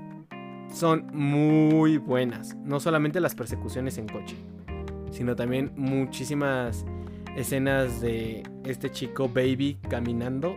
Son 0.73 1.08
muy 1.13 1.97
buenas. 1.97 2.56
No 2.56 2.80
solamente 2.80 3.19
las 3.19 3.36
persecuciones 3.36 3.97
en 3.97 4.08
coche, 4.08 4.36
sino 5.12 5.36
también 5.36 5.71
muchísimas 5.75 6.86
escenas 7.36 8.01
de 8.01 8.43
este 8.65 8.91
chico 8.91 9.30
baby 9.30 9.78
caminando 9.89 10.56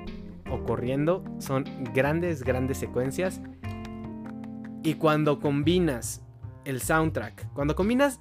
o 0.51 0.63
corriendo. 0.65 1.25
Son 1.39 1.65
grandes, 1.95 2.43
grandes 2.43 2.79
secuencias. 2.79 3.41
Y 4.83 4.95
cuando 4.95 5.41
combinas 5.41 6.23
el 6.65 6.81
soundtrack, 6.81 7.53
cuando 7.53 7.75
combinas 7.75 8.21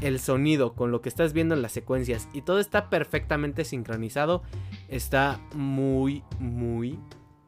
el 0.00 0.18
sonido 0.18 0.74
con 0.74 0.90
lo 0.90 1.00
que 1.00 1.08
estás 1.08 1.32
viendo 1.32 1.54
en 1.54 1.62
las 1.62 1.72
secuencias 1.72 2.28
y 2.32 2.42
todo 2.42 2.58
está 2.58 2.90
perfectamente 2.90 3.64
sincronizado, 3.64 4.42
está 4.88 5.40
muy, 5.54 6.24
muy 6.38 6.98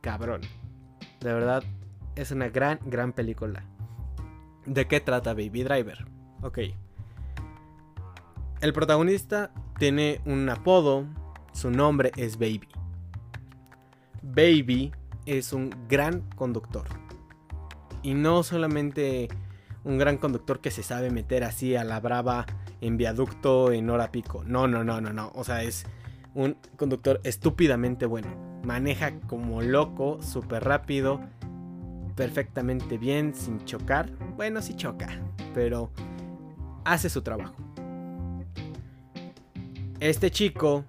cabrón. 0.00 0.42
De 1.20 1.32
verdad, 1.32 1.64
es 2.16 2.30
una 2.30 2.48
gran, 2.48 2.78
gran 2.84 3.12
película. 3.12 3.64
¿De 4.66 4.86
qué 4.86 5.00
trata 5.00 5.34
Baby 5.34 5.62
Driver? 5.62 6.06
Ok. 6.42 6.58
El 8.60 8.72
protagonista 8.72 9.50
tiene 9.78 10.20
un 10.24 10.48
apodo, 10.48 11.06
su 11.52 11.70
nombre 11.70 12.12
es 12.16 12.38
Baby. 12.38 12.68
Baby 14.22 14.92
es 15.26 15.52
un 15.52 15.70
gran 15.88 16.22
conductor. 16.36 16.86
Y 18.02 18.14
no 18.14 18.42
solamente 18.42 19.28
un 19.84 19.98
gran 19.98 20.16
conductor 20.16 20.60
que 20.60 20.70
se 20.70 20.82
sabe 20.82 21.10
meter 21.10 21.44
así 21.44 21.76
a 21.76 21.84
la 21.84 22.00
brava 22.00 22.46
en 22.80 22.96
viaducto 22.96 23.72
en 23.72 23.90
hora 23.90 24.10
pico. 24.10 24.42
No, 24.46 24.66
no, 24.66 24.82
no, 24.82 25.00
no, 25.00 25.12
no. 25.12 25.30
O 25.34 25.44
sea, 25.44 25.62
es 25.62 25.84
un 26.34 26.56
conductor 26.76 27.20
estúpidamente 27.24 28.06
bueno. 28.06 28.28
Maneja 28.62 29.20
como 29.26 29.60
loco, 29.62 30.20
súper 30.22 30.64
rápido, 30.64 31.20
perfectamente 32.14 32.98
bien, 32.98 33.34
sin 33.34 33.64
chocar. 33.64 34.10
Bueno, 34.36 34.62
sí 34.62 34.74
choca, 34.74 35.08
pero 35.54 35.90
hace 36.84 37.08
su 37.08 37.22
trabajo. 37.22 37.54
Este 40.00 40.30
chico 40.30 40.84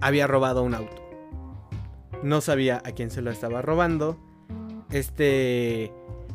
había 0.00 0.26
robado 0.26 0.62
un 0.62 0.74
auto. 0.74 0.96
No 2.22 2.40
sabía 2.40 2.82
a 2.84 2.92
quién 2.92 3.10
se 3.10 3.22
lo 3.22 3.30
estaba 3.30 3.62
robando. 3.62 4.18
Este 4.90 5.92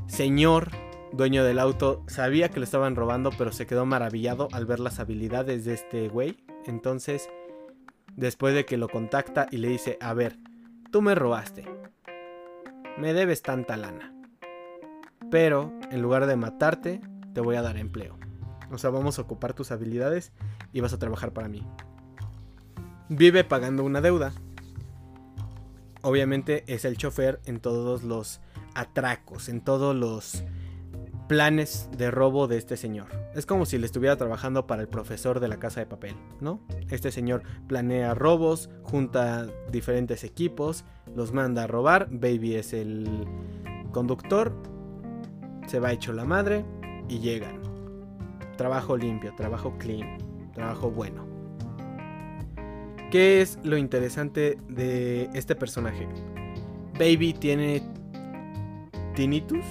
señor 0.08 0.71
dueño 1.12 1.43
del 1.43 1.60
auto 1.60 2.03
sabía 2.08 2.49
que 2.49 2.60
lo 2.60 2.63
estaban 2.63 2.95
robando, 2.95 3.32
pero 3.38 3.51
se 3.51 3.65
quedó 3.65 3.86
maravillado 3.86 4.47
al 4.51 4.65
ver 4.65 4.80
las 4.80 4.99
habilidades 4.99 5.65
de 5.65 5.73
este 5.73 6.08
güey. 6.10 6.38
Entonces, 6.65 7.30
después 8.15 8.53
de 8.53 8.65
que 8.65 8.77
lo 8.77 8.89
contacta 8.89 9.47
y 9.51 9.58
le 9.58 9.69
dice, 9.69 9.97
a 10.01 10.13
ver, 10.13 10.38
tú 10.91 11.01
me 11.01 11.15
robaste. 11.15 11.65
Me 12.97 13.13
debes 13.13 13.41
tanta 13.41 13.77
lana. 13.77 14.13
Pero, 15.29 15.71
en 15.91 16.01
lugar 16.01 16.25
de 16.25 16.36
matarte, 16.36 17.01
te 17.33 17.41
voy 17.41 17.55
a 17.55 17.62
dar 17.62 17.77
empleo. 17.77 18.17
O 18.71 18.77
sea, 18.77 18.89
vamos 18.89 19.19
a 19.19 19.21
ocupar 19.21 19.53
tus 19.53 19.71
habilidades 19.71 20.31
y 20.73 20.81
vas 20.81 20.93
a 20.93 20.99
trabajar 20.99 21.31
para 21.31 21.47
mí. 21.47 21.65
Vive 23.10 23.43
pagando 23.43 23.83
una 23.83 24.01
deuda. 24.01 24.33
Obviamente 26.01 26.63
es 26.67 26.86
el 26.86 26.97
chofer 26.97 27.39
en 27.45 27.60
todos 27.60 28.03
los 28.03 28.41
atracos, 28.73 29.49
en 29.49 29.62
todos 29.62 29.95
los 29.95 30.43
planes 31.27 31.89
de 31.97 32.09
robo 32.09 32.47
de 32.47 32.57
este 32.57 32.77
señor. 32.77 33.07
Es 33.35 33.45
como 33.45 33.65
si 33.65 33.77
le 33.77 33.85
estuviera 33.85 34.15
trabajando 34.15 34.65
para 34.65 34.81
el 34.81 34.87
profesor 34.87 35.39
de 35.39 35.47
la 35.47 35.57
casa 35.57 35.79
de 35.79 35.85
papel, 35.85 36.15
¿no? 36.39 36.61
Este 36.89 37.11
señor 37.11 37.43
planea 37.67 38.13
robos, 38.13 38.69
junta 38.83 39.47
diferentes 39.71 40.23
equipos, 40.23 40.85
los 41.15 41.33
manda 41.33 41.63
a 41.63 41.67
robar, 41.67 42.07
Baby 42.09 42.55
es 42.55 42.73
el 42.73 43.25
conductor, 43.91 44.53
se 45.67 45.79
va 45.79 45.91
hecho 45.91 46.13
la 46.13 46.25
madre 46.25 46.65
y 47.09 47.19
llegan. 47.19 47.61
Trabajo 48.55 48.97
limpio, 48.97 49.33
trabajo 49.35 49.75
clean, 49.77 50.17
trabajo 50.53 50.89
bueno. 50.89 51.25
¿Qué 53.11 53.41
es 53.41 53.59
lo 53.63 53.77
interesante 53.77 54.57
de 54.67 55.29
este 55.33 55.55
personaje? 55.55 56.07
Baby 56.99 57.33
tiene 57.33 57.81
tinnitus, 59.15 59.63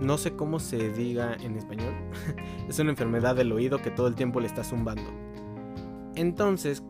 no 0.00 0.18
sé 0.18 0.34
cómo 0.34 0.58
se 0.58 0.90
diga 0.92 1.36
en 1.40 1.56
español. 1.56 1.94
es 2.68 2.78
una 2.78 2.90
enfermedad 2.90 3.36
del 3.36 3.52
oído 3.52 3.80
que 3.80 3.90
todo 3.90 4.06
el 4.06 4.14
tiempo 4.14 4.40
le 4.40 4.46
está 4.46 4.64
zumbando. 4.64 5.10
Entonces, 6.14 6.82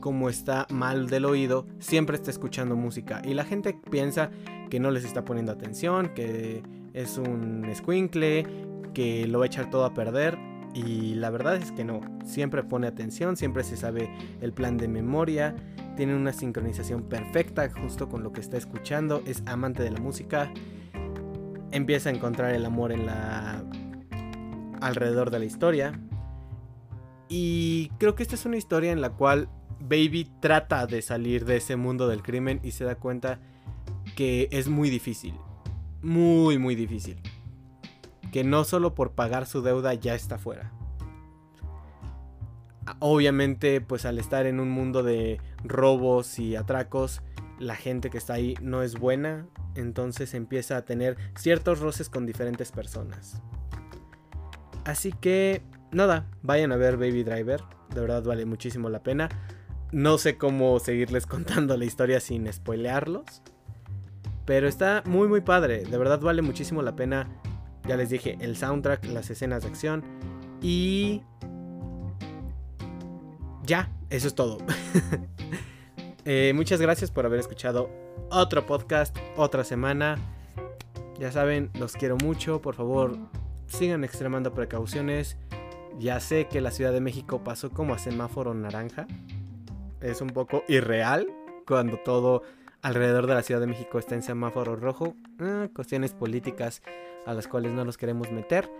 como 0.00 0.28
está 0.28 0.66
mal 0.70 1.08
del 1.08 1.24
oído, 1.24 1.66
siempre 1.78 2.16
está 2.16 2.30
escuchando 2.30 2.76
música. 2.76 3.22
Y 3.24 3.34
la 3.34 3.44
gente 3.44 3.78
piensa 3.90 4.30
que 4.70 4.80
no 4.80 4.90
les 4.90 5.04
está 5.04 5.24
poniendo 5.24 5.52
atención, 5.52 6.12
que 6.14 6.62
es 6.92 7.18
un 7.18 7.66
squinkle, 7.74 8.46
que 8.94 9.26
lo 9.26 9.38
va 9.38 9.44
a 9.44 9.46
echar 9.46 9.70
todo 9.70 9.84
a 9.84 9.94
perder. 9.94 10.38
Y 10.74 11.14
la 11.14 11.30
verdad 11.30 11.56
es 11.56 11.72
que 11.72 11.84
no. 11.84 12.00
Siempre 12.24 12.62
pone 12.62 12.86
atención, 12.86 13.36
siempre 13.36 13.64
se 13.64 13.76
sabe 13.76 14.10
el 14.40 14.52
plan 14.52 14.76
de 14.76 14.88
memoria. 14.88 15.54
tiene 15.96 16.14
una 16.14 16.32
sincronización 16.32 17.02
perfecta 17.02 17.68
justo 17.70 18.08
con 18.08 18.22
lo 18.22 18.32
que 18.32 18.40
está 18.40 18.56
escuchando, 18.56 19.20
es 19.26 19.42
amante 19.46 19.82
de 19.82 19.90
la 19.90 19.98
música, 19.98 20.52
empieza 21.72 22.10
a 22.10 22.12
encontrar 22.12 22.54
el 22.54 22.64
amor 22.64 22.92
en 22.92 23.06
la 23.06 23.62
alrededor 24.80 25.30
de 25.30 25.38
la 25.38 25.44
historia. 25.44 26.00
Y 27.28 27.90
creo 27.98 28.14
que 28.14 28.22
esta 28.22 28.34
es 28.34 28.46
una 28.46 28.56
historia 28.56 28.92
en 28.92 29.00
la 29.00 29.10
cual 29.10 29.48
Baby 29.80 30.30
trata 30.40 30.86
de 30.86 31.02
salir 31.02 31.44
de 31.44 31.56
ese 31.56 31.76
mundo 31.76 32.08
del 32.08 32.22
crimen 32.22 32.60
y 32.62 32.72
se 32.72 32.84
da 32.84 32.96
cuenta 32.96 33.38
que 34.16 34.48
es 34.50 34.68
muy 34.68 34.90
difícil. 34.90 35.34
Muy, 36.02 36.58
muy 36.58 36.74
difícil. 36.74 37.20
Que 38.32 38.44
no 38.44 38.64
solo 38.64 38.94
por 38.94 39.12
pagar 39.12 39.46
su 39.46 39.62
deuda 39.62 39.94
ya 39.94 40.14
está 40.14 40.38
fuera. 40.38 40.72
Obviamente, 43.00 43.80
pues 43.80 44.06
al 44.06 44.18
estar 44.18 44.46
en 44.46 44.60
un 44.60 44.70
mundo 44.70 45.02
de 45.02 45.40
robos 45.62 46.38
y 46.38 46.56
atracos, 46.56 47.20
la 47.58 47.76
gente 47.76 48.10
que 48.10 48.18
está 48.18 48.34
ahí 48.34 48.54
no 48.60 48.82
es 48.82 48.98
buena, 48.98 49.46
entonces 49.74 50.34
empieza 50.34 50.76
a 50.76 50.84
tener 50.84 51.16
ciertos 51.36 51.80
roces 51.80 52.08
con 52.08 52.26
diferentes 52.26 52.72
personas. 52.72 53.42
Así 54.84 55.12
que, 55.12 55.62
nada, 55.92 56.26
vayan 56.42 56.72
a 56.72 56.76
ver 56.76 56.96
Baby 56.96 57.24
Driver, 57.24 57.62
de 57.94 58.00
verdad 58.00 58.22
vale 58.22 58.46
muchísimo 58.46 58.88
la 58.88 59.02
pena. 59.02 59.28
No 59.92 60.18
sé 60.18 60.36
cómo 60.36 60.78
seguirles 60.78 61.26
contando 61.26 61.76
la 61.76 61.84
historia 61.84 62.20
sin 62.20 62.50
spoilearlos, 62.52 63.42
pero 64.44 64.68
está 64.68 65.02
muy 65.06 65.28
muy 65.28 65.40
padre, 65.40 65.84
de 65.84 65.98
verdad 65.98 66.20
vale 66.20 66.42
muchísimo 66.42 66.82
la 66.82 66.96
pena. 66.96 67.28
Ya 67.86 67.96
les 67.96 68.10
dije, 68.10 68.36
el 68.40 68.56
soundtrack, 68.56 69.06
las 69.06 69.30
escenas 69.30 69.62
de 69.62 69.68
acción 69.68 70.04
y... 70.60 71.22
Ya, 73.64 73.90
eso 74.10 74.28
es 74.28 74.34
todo. 74.34 74.58
Eh, 76.24 76.52
muchas 76.54 76.80
gracias 76.80 77.10
por 77.10 77.26
haber 77.26 77.40
escuchado 77.40 77.90
otro 78.30 78.66
podcast, 78.66 79.16
otra 79.36 79.64
semana. 79.64 80.16
Ya 81.18 81.32
saben, 81.32 81.70
los 81.78 81.94
quiero 81.94 82.16
mucho. 82.16 82.60
Por 82.60 82.74
favor, 82.74 83.16
sigan 83.66 84.04
extremando 84.04 84.52
precauciones. 84.52 85.36
Ya 85.98 86.20
sé 86.20 86.46
que 86.46 86.60
la 86.60 86.70
Ciudad 86.70 86.92
de 86.92 87.00
México 87.00 87.42
pasó 87.42 87.70
como 87.70 87.94
a 87.94 87.98
semáforo 87.98 88.54
naranja. 88.54 89.06
Es 90.00 90.20
un 90.20 90.28
poco 90.28 90.62
irreal 90.68 91.26
cuando 91.66 91.98
todo 91.98 92.42
alrededor 92.82 93.26
de 93.26 93.34
la 93.34 93.42
Ciudad 93.42 93.60
de 93.60 93.66
México 93.66 93.98
está 93.98 94.14
en 94.14 94.22
semáforo 94.22 94.76
rojo. 94.76 95.14
Eh, 95.40 95.68
cuestiones 95.74 96.12
políticas 96.14 96.82
a 97.26 97.34
las 97.34 97.48
cuales 97.48 97.72
no 97.72 97.84
nos 97.84 97.98
queremos 97.98 98.30
meter. 98.30 98.70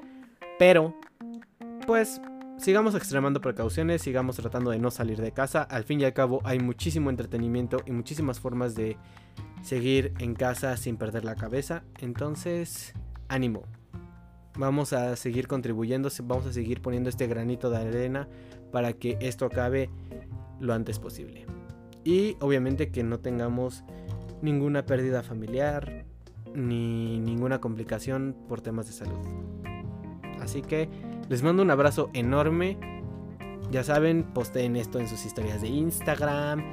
Pero, 0.58 0.94
pues 1.86 2.20
sigamos 2.58 2.94
extremando 2.94 3.40
precauciones, 3.40 4.02
sigamos 4.02 4.36
tratando 4.36 4.70
de 4.70 4.78
no 4.78 4.90
salir 4.90 5.20
de 5.20 5.32
casa. 5.32 5.62
Al 5.62 5.84
fin 5.84 6.00
y 6.00 6.04
al 6.04 6.12
cabo 6.12 6.40
hay 6.44 6.58
muchísimo 6.58 7.10
entretenimiento 7.10 7.78
y 7.86 7.92
muchísimas 7.92 8.40
formas 8.40 8.74
de 8.74 8.96
seguir 9.62 10.12
en 10.18 10.34
casa 10.34 10.76
sin 10.76 10.96
perder 10.96 11.24
la 11.24 11.34
cabeza. 11.34 11.82
Entonces, 11.98 12.94
ánimo. 13.28 13.62
Vamos 14.56 14.92
a 14.92 15.14
seguir 15.14 15.46
contribuyendo, 15.46 16.08
vamos 16.24 16.46
a 16.46 16.52
seguir 16.52 16.82
poniendo 16.82 17.08
este 17.08 17.28
granito 17.28 17.70
de 17.70 17.76
arena 17.76 18.28
para 18.72 18.92
que 18.92 19.16
esto 19.20 19.46
acabe 19.46 19.88
lo 20.58 20.74
antes 20.74 20.98
posible. 20.98 21.46
Y 22.04 22.36
obviamente 22.40 22.90
que 22.90 23.04
no 23.04 23.20
tengamos 23.20 23.84
ninguna 24.42 24.84
pérdida 24.84 25.22
familiar 25.22 26.04
ni 26.54 27.20
ninguna 27.20 27.60
complicación 27.60 28.36
por 28.48 28.60
temas 28.60 28.86
de 28.86 28.92
salud. 28.92 29.18
Así 30.40 30.62
que 30.62 30.88
les 31.28 31.42
mando 31.42 31.62
un 31.62 31.70
abrazo 31.70 32.10
enorme. 32.12 32.78
Ya 33.70 33.84
saben, 33.84 34.24
posteen 34.32 34.76
esto 34.76 34.98
en 34.98 35.08
sus 35.08 35.26
historias 35.26 35.60
de 35.60 35.68
Instagram, 35.68 36.64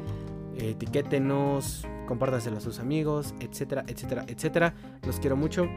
etiquétenos, 0.58 1.86
compártaselo 2.08 2.58
a 2.58 2.62
sus 2.62 2.80
amigos, 2.80 3.36
etcétera, 3.40 3.84
etcétera, 3.88 4.26
etcétera. 4.28 4.74
Los 5.06 5.20
quiero 5.20 5.36
mucho. 5.36 5.68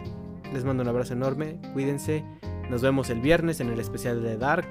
Les 0.53 0.65
mando 0.65 0.83
un 0.83 0.89
abrazo 0.89 1.15
enorme. 1.15 1.61
Cuídense. 1.73 2.25
Nos 2.71 2.83
vemos 2.83 3.11
el 3.11 3.21
viernes 3.21 3.61
en 3.61 3.69
el 3.69 3.81
especial 3.81 4.23
de 4.23 4.37
Dark. 4.37 4.69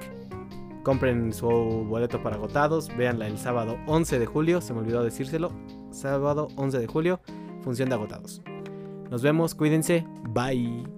Compren 0.82 1.32
su 1.32 1.48
boleto 1.48 2.22
para 2.22 2.36
agotados. 2.36 2.88
Véanla 2.96 3.26
el 3.26 3.38
sábado 3.38 3.76
11 3.86 4.18
de 4.18 4.26
julio. 4.26 4.60
Se 4.60 4.72
me 4.72 4.80
olvidó 4.80 5.04
decírselo. 5.04 5.52
Sábado 5.90 6.48
11 6.56 6.78
de 6.78 6.86
julio. 6.86 7.20
Función 7.62 7.88
de 7.88 7.96
agotados. 7.96 8.40
Nos 9.10 9.22
vemos. 9.22 9.54
Cuídense. 9.54 10.06
Bye. 10.30 10.97